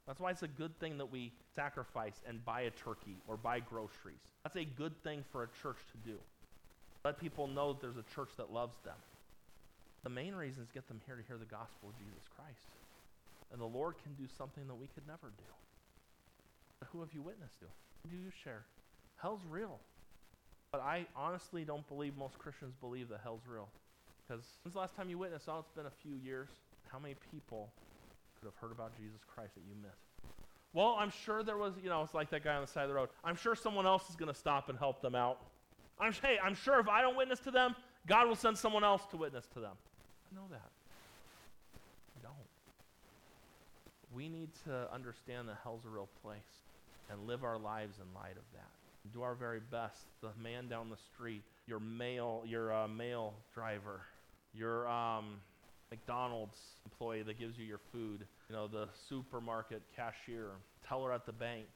That's 0.07 0.21
why 0.21 0.31
it's 0.31 0.43
a 0.43 0.49
good 0.49 0.79
thing 0.79 0.99
that 0.99 1.11
we 1.11 1.33
sacrifice 1.55 2.21
and 2.29 2.45
buy 2.45 2.63
a 2.63 2.71
turkey 2.71 3.17
or 3.27 3.37
buy 3.37 3.61
groceries. 3.61 4.21
That's 4.43 4.57
a 4.57 4.65
good 4.65 5.03
thing 5.03 5.25
for 5.33 5.43
a 5.43 5.49
church 5.63 5.79
to 5.93 6.11
do. 6.11 6.19
Let 7.05 7.19
people 7.19 7.47
know 7.47 7.73
that 7.73 7.81
there's 7.81 7.97
a 7.97 8.15
church 8.15 8.31
that 8.37 8.53
loves 8.53 8.77
them. 8.85 8.97
The 10.05 10.11
main 10.11 10.35
reason 10.35 10.63
is 10.63 10.71
get 10.71 10.87
them 10.89 11.01
here 11.07 11.17
to 11.17 11.23
hear 11.23 11.39
the 11.39 11.47
gospel 11.47 11.89
of 11.89 11.99
Jesus 11.99 12.29
Christ. 12.37 12.69
And 13.53 13.61
the 13.61 13.67
Lord 13.67 13.95
can 14.03 14.13
do 14.15 14.29
something 14.37 14.67
that 14.67 14.75
we 14.75 14.89
could 14.89 15.07
never 15.07 15.33
do. 15.37 15.53
But 16.79 16.89
who 16.93 17.01
have 17.01 17.13
you 17.15 17.23
witnessed 17.23 17.59
to? 17.61 17.67
Who 18.03 18.17
do 18.17 18.23
you 18.23 18.31
share? 18.43 18.65
Hell's 19.17 19.41
real. 19.49 19.81
But 20.73 20.83
I 20.83 21.07
honestly 21.17 21.65
don't 21.65 21.87
believe 21.89 22.17
most 22.17 22.39
Christians 22.39 22.75
believe 22.81 23.09
that 23.09 23.21
hell's 23.23 23.47
real. 23.47 23.69
Because 24.27 24.45
when's 24.63 24.75
the 24.75 24.81
last 24.81 24.97
time 24.97 25.09
you 25.09 25.19
witnessed? 25.19 25.49
Oh, 25.49 25.61
it's 25.61 25.71
been 25.71 25.87
a 25.87 26.03
few 26.03 26.17
years. 26.17 26.49
How 26.89 26.99
many 26.99 27.15
people 27.31 27.71
could 28.45 28.53
have 28.53 28.61
heard 28.61 28.73
about 28.73 28.95
Jesus 28.97 29.21
Christ 29.27 29.55
that 29.55 29.63
you 29.67 29.75
missed. 29.81 30.37
Well, 30.75 30.97
I'm 30.99 31.11
sure 31.25 31.43
there 31.43 31.57
was, 31.57 31.75
you 31.83 31.89
know, 31.89 32.03
it's 32.03 32.15
like 32.15 32.31
that 32.31 32.45
guy 32.45 32.55
on 32.55 32.61
the 32.61 32.67
side 32.67 32.83
of 32.83 32.89
the 32.89 32.95
road. 32.95 33.09
I'm 33.25 33.37
sure 33.37 33.55
someone 33.55 33.87
else 33.87 34.11
is 34.11 34.17
going 34.17 34.31
to 34.31 34.39
stop 34.39 34.69
and 34.69 34.79
help 34.79 35.01
them 35.01 35.15
out. 35.15 35.39
I'm, 35.99 36.13
hey, 36.13 36.37
I'm 36.43 36.55
sure 36.55 36.79
if 36.81 36.89
I 36.89 37.01
don't 37.01 37.17
witness 37.17 37.39
to 37.41 37.51
them, 37.51 37.75
God 38.07 38.29
will 38.29 38.37
send 38.37 38.59
someone 38.59 38.85
else 38.85 39.03
to 39.13 39.17
witness 39.17 39.47
to 39.55 39.61
them. 39.61 39.73
I 40.31 40.35
know 40.35 40.47
that. 40.51 40.71
I 42.19 42.23
don't. 42.23 42.35
We 44.15 44.29
need 44.29 44.51
to 44.65 44.93
understand 44.93 45.49
that 45.49 45.57
hell's 45.63 45.85
a 45.87 45.89
real 45.89 46.09
place 46.23 46.39
and 47.11 47.27
live 47.27 47.45
our 47.45 47.59
lives 47.59 47.97
in 47.99 48.13
light 48.15 48.37
of 48.37 48.45
that. 48.53 48.69
Do 49.13 49.23
our 49.23 49.35
very 49.35 49.61
best. 49.71 50.05
The 50.21 50.31
man 50.43 50.69
down 50.69 50.91
the 50.91 50.97
street, 50.97 51.45
your 51.67 51.81
mail, 51.81 52.43
your 52.47 52.75
uh, 52.75 52.89
mail 52.89 53.35
driver, 53.55 54.01
your 54.53 54.89
um, 54.89 55.37
McDonald's 55.91 56.59
employee 56.85 57.23
that 57.23 57.39
gives 57.39 57.59
you 57.59 57.65
your 57.65 57.81
food, 57.93 58.27
you 58.49 58.55
know, 58.55 58.67
the 58.67 58.89
supermarket 59.09 59.83
cashier, 59.95 60.51
teller 60.87 61.13
at 61.13 61.27
the 61.27 61.33
bank. 61.33 61.67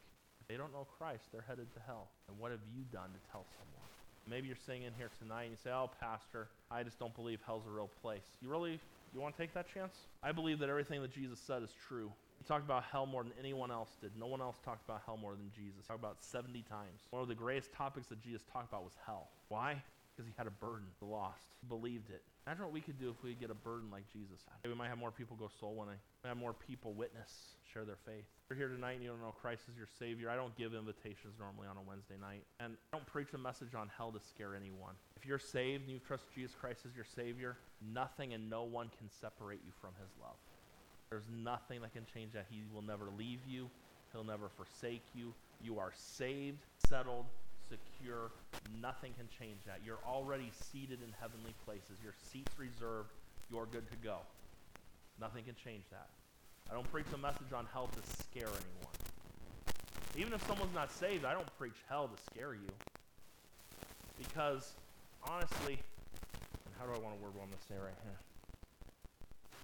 If 0.40 0.49
they 0.49 0.57
don't 0.57 0.73
know 0.73 0.87
Christ, 0.99 1.25
they're 1.33 1.44
headed 1.47 1.73
to 1.75 1.81
hell. 1.87 2.09
And 2.29 2.38
what 2.38 2.51
have 2.51 2.61
you 2.75 2.83
done 2.92 3.11
to 3.11 3.33
tell 3.33 3.44
someone? 3.59 3.88
Maybe 4.29 4.47
you're 4.47 4.57
sitting 4.66 4.83
in 4.83 4.92
here 4.99 5.11
tonight 5.18 5.44
and 5.44 5.53
you 5.53 5.57
say, 5.62 5.71
"Oh, 5.71 5.90
pastor, 6.01 6.49
I 6.71 6.83
just 6.83 6.99
don't 6.99 7.14
believe 7.14 7.40
hell's 7.47 7.66
a 7.66 7.71
real 7.71 7.90
place." 8.03 8.37
You 8.42 8.51
really 8.51 8.79
you 9.14 9.21
want 9.21 9.37
to 9.37 9.42
take 9.42 9.55
that 9.55 9.73
chance? 9.73 9.94
I 10.23 10.33
believe 10.33 10.59
that 10.59 10.68
everything 10.68 11.01
that 11.03 11.12
Jesus 11.12 11.38
said 11.38 11.62
is 11.62 11.71
true. 11.88 12.12
He 12.38 12.44
talked 12.44 12.64
about 12.64 12.85
hell 12.85 13.07
more 13.07 13.23
than 13.23 13.33
anyone 13.38 13.71
else 13.71 13.97
did. 14.01 14.12
No 14.18 14.27
one 14.27 14.40
else 14.40 14.57
talked 14.64 14.85
about 14.85 15.03
hell 15.07 15.16
more 15.16 15.33
than 15.33 15.51
Jesus. 15.57 15.81
He 15.83 15.88
talked 15.88 16.01
about 16.01 16.23
70 16.23 16.62
times. 16.68 17.01
One 17.11 17.23
of 17.23 17.29
the 17.29 17.35
greatest 17.35 17.73
topics 17.73 18.09
that 18.09 18.23
Jesus 18.23 18.42
talked 18.53 18.68
about 18.68 18.85
was 18.85 18.92
hell. 19.07 19.29
Why? 19.49 19.83
Because 20.14 20.29
he 20.29 20.35
had 20.37 20.47
a 20.47 20.51
burden, 20.51 20.87
the 21.01 21.07
lost. 21.07 21.42
He 21.61 21.66
believed 21.66 22.11
it. 22.11 22.23
Imagine 22.49 22.65
what 22.65 22.73
we 22.73 22.81
could 22.81 22.99
do 22.99 23.11
if 23.11 23.23
we 23.23 23.35
get 23.35 23.51
a 23.51 23.55
burden 23.55 23.91
like 23.93 24.11
Jesus 24.11 24.41
had. 24.49 24.67
We 24.67 24.75
might 24.75 24.89
have 24.89 24.97
more 24.97 25.11
people 25.11 25.37
go 25.37 25.51
soul 25.61 25.75
winning. 25.75 26.01
We 26.25 26.29
have 26.29 26.39
more 26.39 26.55
people 26.55 26.95
witness, 26.95 27.31
share 27.71 27.85
their 27.85 27.99
faith. 28.07 28.25
If 28.25 28.49
you're 28.49 28.57
here 28.57 28.75
tonight 28.75 28.93
and 28.93 29.03
you 29.03 29.11
don't 29.11 29.21
know 29.21 29.35
Christ 29.39 29.65
is 29.71 29.77
your 29.77 29.87
Savior, 29.99 30.31
I 30.31 30.35
don't 30.35 30.57
give 30.57 30.73
invitations 30.73 31.37
normally 31.39 31.69
on 31.69 31.77
a 31.77 31.83
Wednesday 31.87 32.15
night. 32.19 32.45
And 32.59 32.73
I 32.73 32.97
don't 32.97 33.05
preach 33.05 33.35
a 33.35 33.39
message 33.39 33.75
on 33.75 33.91
hell 33.95 34.11
to 34.13 34.19
scare 34.19 34.57
anyone. 34.57 34.95
If 35.15 35.27
you're 35.27 35.39
saved 35.39 35.83
and 35.83 35.93
you 35.93 35.99
trust 35.99 36.25
Jesus 36.35 36.57
Christ 36.59 36.87
as 36.89 36.97
your 36.97 37.05
Savior, 37.05 37.59
nothing 37.93 38.33
and 38.33 38.49
no 38.49 38.63
one 38.63 38.89
can 38.97 39.11
separate 39.11 39.61
you 39.67 39.73
from 39.79 39.91
His 40.01 40.09
love. 40.19 40.41
There's 41.11 41.29
nothing 41.31 41.83
that 41.83 41.93
can 41.93 42.07
change 42.15 42.33
that. 42.33 42.47
He 42.49 42.65
will 42.73 42.81
never 42.81 43.11
leave 43.19 43.41
you, 43.47 43.69
He'll 44.11 44.25
never 44.25 44.49
forsake 44.49 45.05
you. 45.13 45.35
You 45.61 45.79
are 45.79 45.93
saved, 45.95 46.65
settled, 46.89 47.27
secure. 47.68 48.31
Nothing 48.81 49.12
can 49.16 49.28
change 49.38 49.59
that. 49.66 49.81
You're 49.85 50.02
already 50.07 50.50
seated 50.72 50.98
in 51.02 51.12
heavenly 51.20 51.54
places. 51.64 51.98
Your 52.02 52.14
seat's 52.33 52.52
reserved. 52.59 53.11
You're 53.50 53.66
good 53.66 53.88
to 53.90 53.96
go. 54.02 54.18
Nothing 55.20 55.44
can 55.44 55.54
change 55.54 55.85
that. 55.90 56.09
I 56.70 56.74
don't 56.74 56.90
preach 56.92 57.07
a 57.14 57.18
message 57.18 57.52
on 57.54 57.66
hell 57.72 57.88
to 57.88 58.22
scare 58.22 58.48
anyone. 58.48 58.96
Even 60.16 60.33
if 60.33 60.46
someone's 60.46 60.74
not 60.74 60.92
saved, 60.92 61.24
I 61.24 61.33
don't 61.33 61.48
preach 61.59 61.76
hell 61.88 62.09
to 62.09 62.22
scare 62.31 62.54
you. 62.54 62.68
Because, 64.18 64.74
honestly, 65.28 65.78
and 65.78 66.74
how 66.78 66.87
do 66.87 66.92
I 66.92 66.98
want 66.98 67.16
to 67.16 67.22
word 67.22 67.35
what 67.35 67.44
I'm 67.44 67.50
going 67.50 67.61
to 67.61 67.68
say 67.68 67.78
right 67.78 67.96
here? 68.02 68.18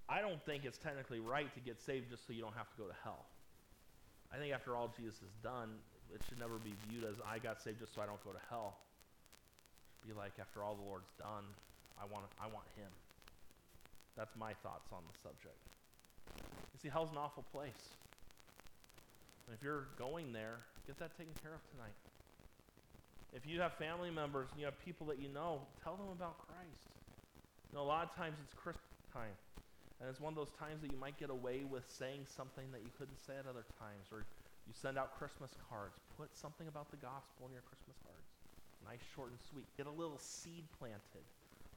I 0.08 0.20
don't 0.20 0.40
think 0.44 0.64
it's 0.64 0.78
technically 0.78 1.20
right 1.20 1.52
to 1.54 1.60
get 1.60 1.80
saved 1.80 2.10
just 2.10 2.26
so 2.26 2.32
you 2.32 2.42
don't 2.42 2.56
have 2.56 2.70
to 2.70 2.76
go 2.78 2.86
to 2.86 2.94
hell. 3.02 3.24
I 4.32 4.36
think 4.36 4.52
after 4.52 4.76
all 4.76 4.92
Jesus 4.96 5.18
has 5.20 5.34
done, 5.42 5.70
it 6.14 6.22
should 6.28 6.38
never 6.38 6.62
be 6.62 6.72
viewed 6.88 7.02
as 7.04 7.18
I 7.26 7.42
got 7.42 7.60
saved 7.60 7.82
just 7.82 7.94
so 7.94 8.00
I 8.00 8.06
don't 8.06 8.22
go 8.22 8.30
to 8.30 8.42
hell. 8.48 8.78
It 8.78 10.06
should 10.06 10.14
be 10.14 10.18
like 10.18 10.38
after 10.38 10.62
all 10.62 10.78
the 10.78 10.86
Lord's 10.86 11.10
done, 11.18 11.44
I 11.98 12.06
want 12.06 12.24
I 12.38 12.46
want 12.46 12.70
Him. 12.78 12.90
That's 14.16 14.32
my 14.38 14.54
thoughts 14.62 14.94
on 14.94 15.02
the 15.10 15.16
subject. 15.18 15.58
You 16.38 16.78
see, 16.78 16.88
hell's 16.88 17.10
an 17.10 17.18
awful 17.18 17.44
place. 17.50 17.98
And 19.46 19.52
if 19.52 19.62
you're 19.62 19.90
going 19.98 20.32
there, 20.32 20.62
get 20.86 20.98
that 21.02 21.18
taken 21.18 21.34
care 21.42 21.52
of 21.52 21.62
tonight. 21.74 21.98
If 23.34 23.42
you 23.46 23.60
have 23.60 23.74
family 23.74 24.10
members 24.14 24.46
and 24.52 24.60
you 24.62 24.66
have 24.66 24.78
people 24.86 25.06
that 25.10 25.18
you 25.18 25.28
know, 25.34 25.66
tell 25.82 25.98
them 25.98 26.06
about 26.14 26.38
Christ. 26.38 26.86
You 27.70 27.78
know, 27.78 27.82
a 27.82 27.90
lot 27.90 28.06
of 28.06 28.14
times 28.14 28.38
it's 28.38 28.54
Christmas 28.54 28.94
time. 29.12 29.34
And 30.00 30.08
it's 30.08 30.22
one 30.22 30.30
of 30.30 30.38
those 30.38 30.54
times 30.54 30.82
that 30.82 30.90
you 30.92 30.98
might 30.98 31.18
get 31.18 31.30
away 31.30 31.66
with 31.66 31.82
saying 31.90 32.30
something 32.30 32.70
that 32.70 32.82
you 32.86 32.90
couldn't 32.98 33.18
say 33.26 33.34
at 33.34 33.46
other 33.50 33.66
times, 33.78 34.06
or 34.14 34.22
you 34.66 34.72
send 34.72 34.98
out 34.98 35.16
Christmas 35.18 35.52
cards. 35.68 35.98
Put 36.16 36.36
something 36.36 36.68
about 36.68 36.90
the 36.90 36.96
gospel 36.96 37.46
in 37.46 37.52
your 37.52 37.64
Christmas 37.68 37.96
cards. 38.04 38.28
Nice, 38.84 39.04
short, 39.14 39.30
and 39.30 39.40
sweet. 39.50 39.64
Get 39.76 39.86
a 39.86 39.90
little 39.90 40.18
seed 40.18 40.64
planted. 40.78 41.24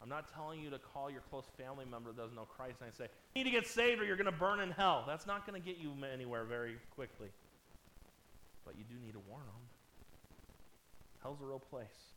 I'm 0.02 0.10
not 0.10 0.32
telling 0.34 0.62
you 0.62 0.70
to 0.70 0.80
call 0.80 1.10
your 1.10 1.22
close 1.30 1.46
family 1.58 1.86
member 1.90 2.12
that 2.12 2.18
doesn't 2.18 2.36
know 2.36 2.46
Christ 2.46 2.78
and 2.84 2.94
say, 2.94 3.08
You 3.34 3.44
need 3.44 3.50
to 3.50 3.56
get 3.56 3.68
saved 3.68 4.02
or 4.02 4.06
you're 4.06 4.18
going 4.18 4.32
to 4.32 4.38
burn 4.38 4.60
in 4.60 4.72
hell. 4.72 5.04
That's 5.08 5.26
not 5.26 5.48
going 5.48 5.60
to 5.60 5.66
get 5.66 5.78
you 5.80 5.92
anywhere 6.06 6.44
very 6.44 6.78
quickly. 6.96 7.30
But 8.66 8.76
you 8.78 8.84
do 8.84 8.96
need 9.04 9.14
to 9.14 9.22
warn 9.28 9.44
them. 9.44 9.64
Hell's 11.24 11.42
a 11.42 11.46
real 11.46 11.60
place. 11.60 12.14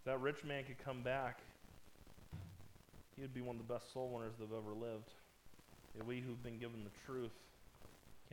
If 0.00 0.04
that 0.06 0.20
rich 0.20 0.42
man 0.44 0.64
could 0.64 0.82
come 0.84 1.02
back, 1.02 1.38
he 3.14 3.22
would 3.22 3.34
be 3.34 3.40
one 3.40 3.56
of 3.56 3.66
the 3.66 3.72
best 3.72 3.92
soul 3.92 4.08
winners 4.08 4.32
that 4.38 4.48
have 4.48 4.56
ever 4.56 4.74
lived. 4.74 5.10
We 6.04 6.20
who've 6.20 6.42
been 6.42 6.58
given 6.58 6.82
the 6.82 6.90
truth 7.06 7.30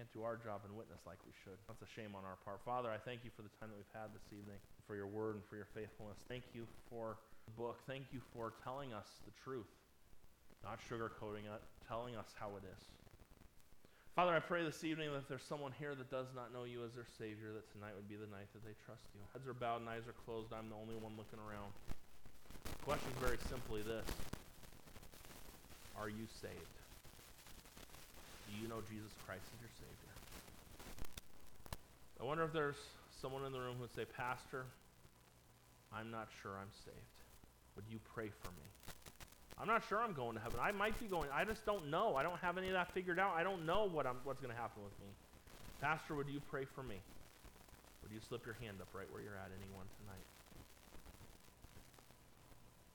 can't 0.02 0.18
do 0.18 0.26
our 0.26 0.34
job 0.34 0.66
and 0.66 0.74
witness 0.74 0.98
like 1.06 1.22
we 1.30 1.34
should. 1.46 1.62
That's 1.70 1.86
a 1.86 1.92
shame 1.94 2.18
on 2.18 2.26
our 2.26 2.42
part. 2.42 2.58
Father, 2.66 2.90
I 2.90 2.98
thank 2.98 3.22
you 3.22 3.30
for 3.38 3.46
the 3.46 3.54
time 3.62 3.70
that 3.70 3.78
we've 3.78 3.94
had 3.94 4.10
this 4.18 4.26
evening, 4.34 4.58
for 4.90 4.98
your 4.98 5.06
word 5.06 5.38
and 5.38 5.46
for 5.46 5.62
your 5.62 5.70
faithfulness. 5.78 6.18
Thank 6.26 6.42
you 6.58 6.66
for 6.90 7.22
the 7.46 7.54
book. 7.54 7.78
Thank 7.86 8.10
you 8.10 8.18
for 8.34 8.58
telling 8.66 8.98
us 8.98 9.22
the 9.30 9.34
truth, 9.46 9.70
not 10.66 10.82
sugarcoating 10.90 11.46
it, 11.46 11.62
telling 11.86 12.18
us 12.18 12.34
how 12.34 12.50
it 12.58 12.66
is. 12.66 12.82
Father, 14.18 14.34
I 14.34 14.42
pray 14.42 14.66
this 14.66 14.82
evening 14.82 15.14
that 15.14 15.22
if 15.22 15.30
there's 15.30 15.46
someone 15.46 15.70
here 15.78 15.94
that 15.94 16.10
does 16.10 16.34
not 16.34 16.50
know 16.50 16.66
you 16.66 16.82
as 16.82 16.98
their 16.98 17.06
Savior, 17.22 17.54
that 17.54 17.70
tonight 17.70 17.94
would 17.94 18.10
be 18.10 18.18
the 18.18 18.30
night 18.34 18.50
that 18.58 18.66
they 18.66 18.74
trust 18.90 19.06
you. 19.14 19.22
Heads 19.38 19.46
are 19.46 19.54
bowed 19.54 19.86
and 19.86 19.90
eyes 19.90 20.10
are 20.10 20.18
closed. 20.26 20.50
I'm 20.50 20.74
the 20.74 20.82
only 20.82 20.98
one 20.98 21.14
looking 21.14 21.38
around. 21.38 21.70
The 22.66 22.82
question 22.90 23.14
is 23.14 23.22
very 23.22 23.38
simply 23.54 23.86
this 23.86 24.10
Are 25.94 26.10
you 26.10 26.26
saved? 26.42 26.74
Do 28.50 28.58
you 28.58 28.66
know 28.66 28.82
Jesus 28.90 29.14
Christ 29.24 29.46
as 29.54 29.62
your? 29.62 29.71
I 32.22 32.24
wonder 32.24 32.44
if 32.44 32.54
there's 32.54 32.78
someone 33.20 33.44
in 33.46 33.52
the 33.52 33.60
room 33.60 33.76
who 33.76 33.82
would 33.82 33.96
say, 33.96 34.06
Pastor, 34.06 34.66
I'm 35.92 36.12
not 36.12 36.30
sure 36.42 36.52
I'm 36.52 36.70
saved. 36.86 37.18
Would 37.76 37.86
you 37.90 38.00
pray 38.14 38.30
for 38.30 38.52
me? 38.52 38.68
I'm 39.60 39.68
not 39.68 39.82
sure 39.90 40.02
I'm 40.02 40.14
going 40.14 40.36
to 40.36 40.42
heaven. 40.42 40.60
I 40.62 40.72
might 40.72 41.00
be 41.00 41.08
going. 41.08 41.30
I 41.34 41.46
just 41.46 41.66
don't 41.66 41.90
know. 41.90 42.16
I 42.16 42.24
don't 42.24 42.38
have 42.38 42.58
any 42.58 42.68
of 42.68 42.74
that 42.74 42.94
figured 42.94 43.18
out. 43.18 43.34
I 43.36 43.44
don't 43.44 43.66
know 43.66 43.90
what 43.92 44.06
I'm, 44.06 44.18
what's 44.24 44.40
going 44.40 44.54
to 44.54 44.60
happen 44.60 44.84
with 44.84 44.94
me. 45.00 45.10
Pastor, 45.82 46.14
would 46.14 46.30
you 46.30 46.42
pray 46.50 46.66
for 46.66 46.84
me? 46.84 46.98
Would 48.04 48.12
you 48.12 48.20
slip 48.28 48.46
your 48.46 48.56
hand 48.62 48.78
up 48.82 48.88
right 48.94 49.06
where 49.12 49.22
you're 49.22 49.38
at, 49.38 49.50
anyone 49.58 49.86
tonight? 50.02 50.26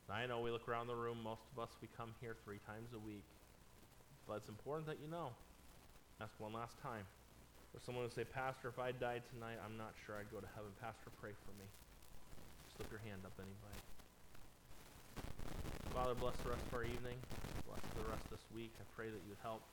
I 0.09 0.27
know 0.27 0.41
we 0.41 0.53
look 0.53 0.69
around 0.69 0.87
the 0.87 0.95
room, 0.95 1.19
most 1.25 1.43
of 1.53 1.63
us, 1.63 1.71
we 1.83 1.89
come 1.97 2.15
here 2.21 2.37
three 2.45 2.61
times 2.67 2.91
a 2.95 2.99
week. 2.99 3.25
But 4.29 4.35
it's 4.39 4.49
important 4.49 4.87
that 4.87 4.99
you 5.03 5.11
know. 5.11 5.31
Ask 6.21 6.33
one 6.39 6.53
last 6.53 6.81
time. 6.81 7.03
Someone 7.85 8.09
to 8.09 8.15
say, 8.15 8.25
Pastor, 8.25 8.73
if 8.73 8.81
I 8.81 8.91
died 8.91 9.23
tonight, 9.31 9.61
I'm 9.61 9.77
not 9.77 9.93
sure 10.05 10.17
I'd 10.17 10.33
go 10.33 10.41
to 10.41 10.51
heaven. 10.57 10.73
Pastor, 10.81 11.13
pray 11.21 11.37
for 11.45 11.53
me. 11.61 11.69
Slip 12.75 12.89
your 12.91 13.05
hand 13.05 13.23
up, 13.23 13.37
anybody. 13.37 13.79
Father, 15.95 16.17
bless 16.17 16.41
the 16.43 16.51
rest 16.51 16.67
of 16.69 16.75
our 16.75 16.85
evening. 16.85 17.21
Bless 17.69 17.85
the 17.95 18.03
rest 18.05 18.29
of 18.33 18.37
this 18.41 18.49
week. 18.51 18.75
I 18.81 18.85
pray 18.97 19.13
that 19.13 19.23
you 19.23 19.33
would 19.33 19.45
help 19.45 19.65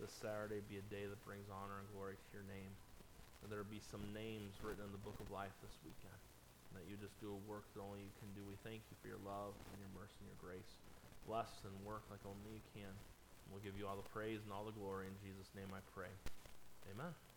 this 0.00 0.10
Saturday 0.10 0.60
be 0.64 0.80
a 0.80 0.86
day 0.90 1.06
that 1.06 1.20
brings 1.22 1.48
honor 1.48 1.80
and 1.80 1.88
glory 1.92 2.16
to 2.18 2.28
your 2.34 2.44
name. 2.44 2.72
That 3.40 3.48
there 3.48 3.64
be 3.64 3.80
some 3.80 4.12
names 4.12 4.58
written 4.60 4.84
in 4.84 4.92
the 4.92 5.00
book 5.00 5.16
of 5.22 5.32
life 5.32 5.54
this 5.64 5.74
weekend. 5.80 6.18
That 6.76 6.84
you 6.88 7.00
just 7.00 7.16
do 7.24 7.32
a 7.32 7.40
work 7.48 7.68
that 7.72 7.80
only 7.80 8.04
you 8.04 8.12
can 8.20 8.32
do. 8.32 8.44
We 8.44 8.56
thank 8.64 8.84
you 8.88 8.96
for 9.00 9.08
your 9.08 9.20
love 9.22 9.56
and 9.72 9.78
your 9.78 9.92
mercy 9.92 10.24
and 10.24 10.28
your 10.28 10.40
grace. 10.40 10.76
Bless 11.28 11.50
and 11.62 11.74
work 11.84 12.04
like 12.08 12.24
only 12.24 12.58
you 12.58 12.64
can. 12.72 12.90
And 12.90 13.48
we'll 13.48 13.64
give 13.64 13.76
you 13.76 13.84
all 13.84 13.98
the 13.98 14.10
praise 14.12 14.40
and 14.42 14.50
all 14.52 14.64
the 14.64 14.76
glory. 14.76 15.08
In 15.08 15.16
Jesus' 15.20 15.52
name 15.52 15.72
I 15.72 15.82
pray. 15.92 16.12
Amen. 16.90 17.31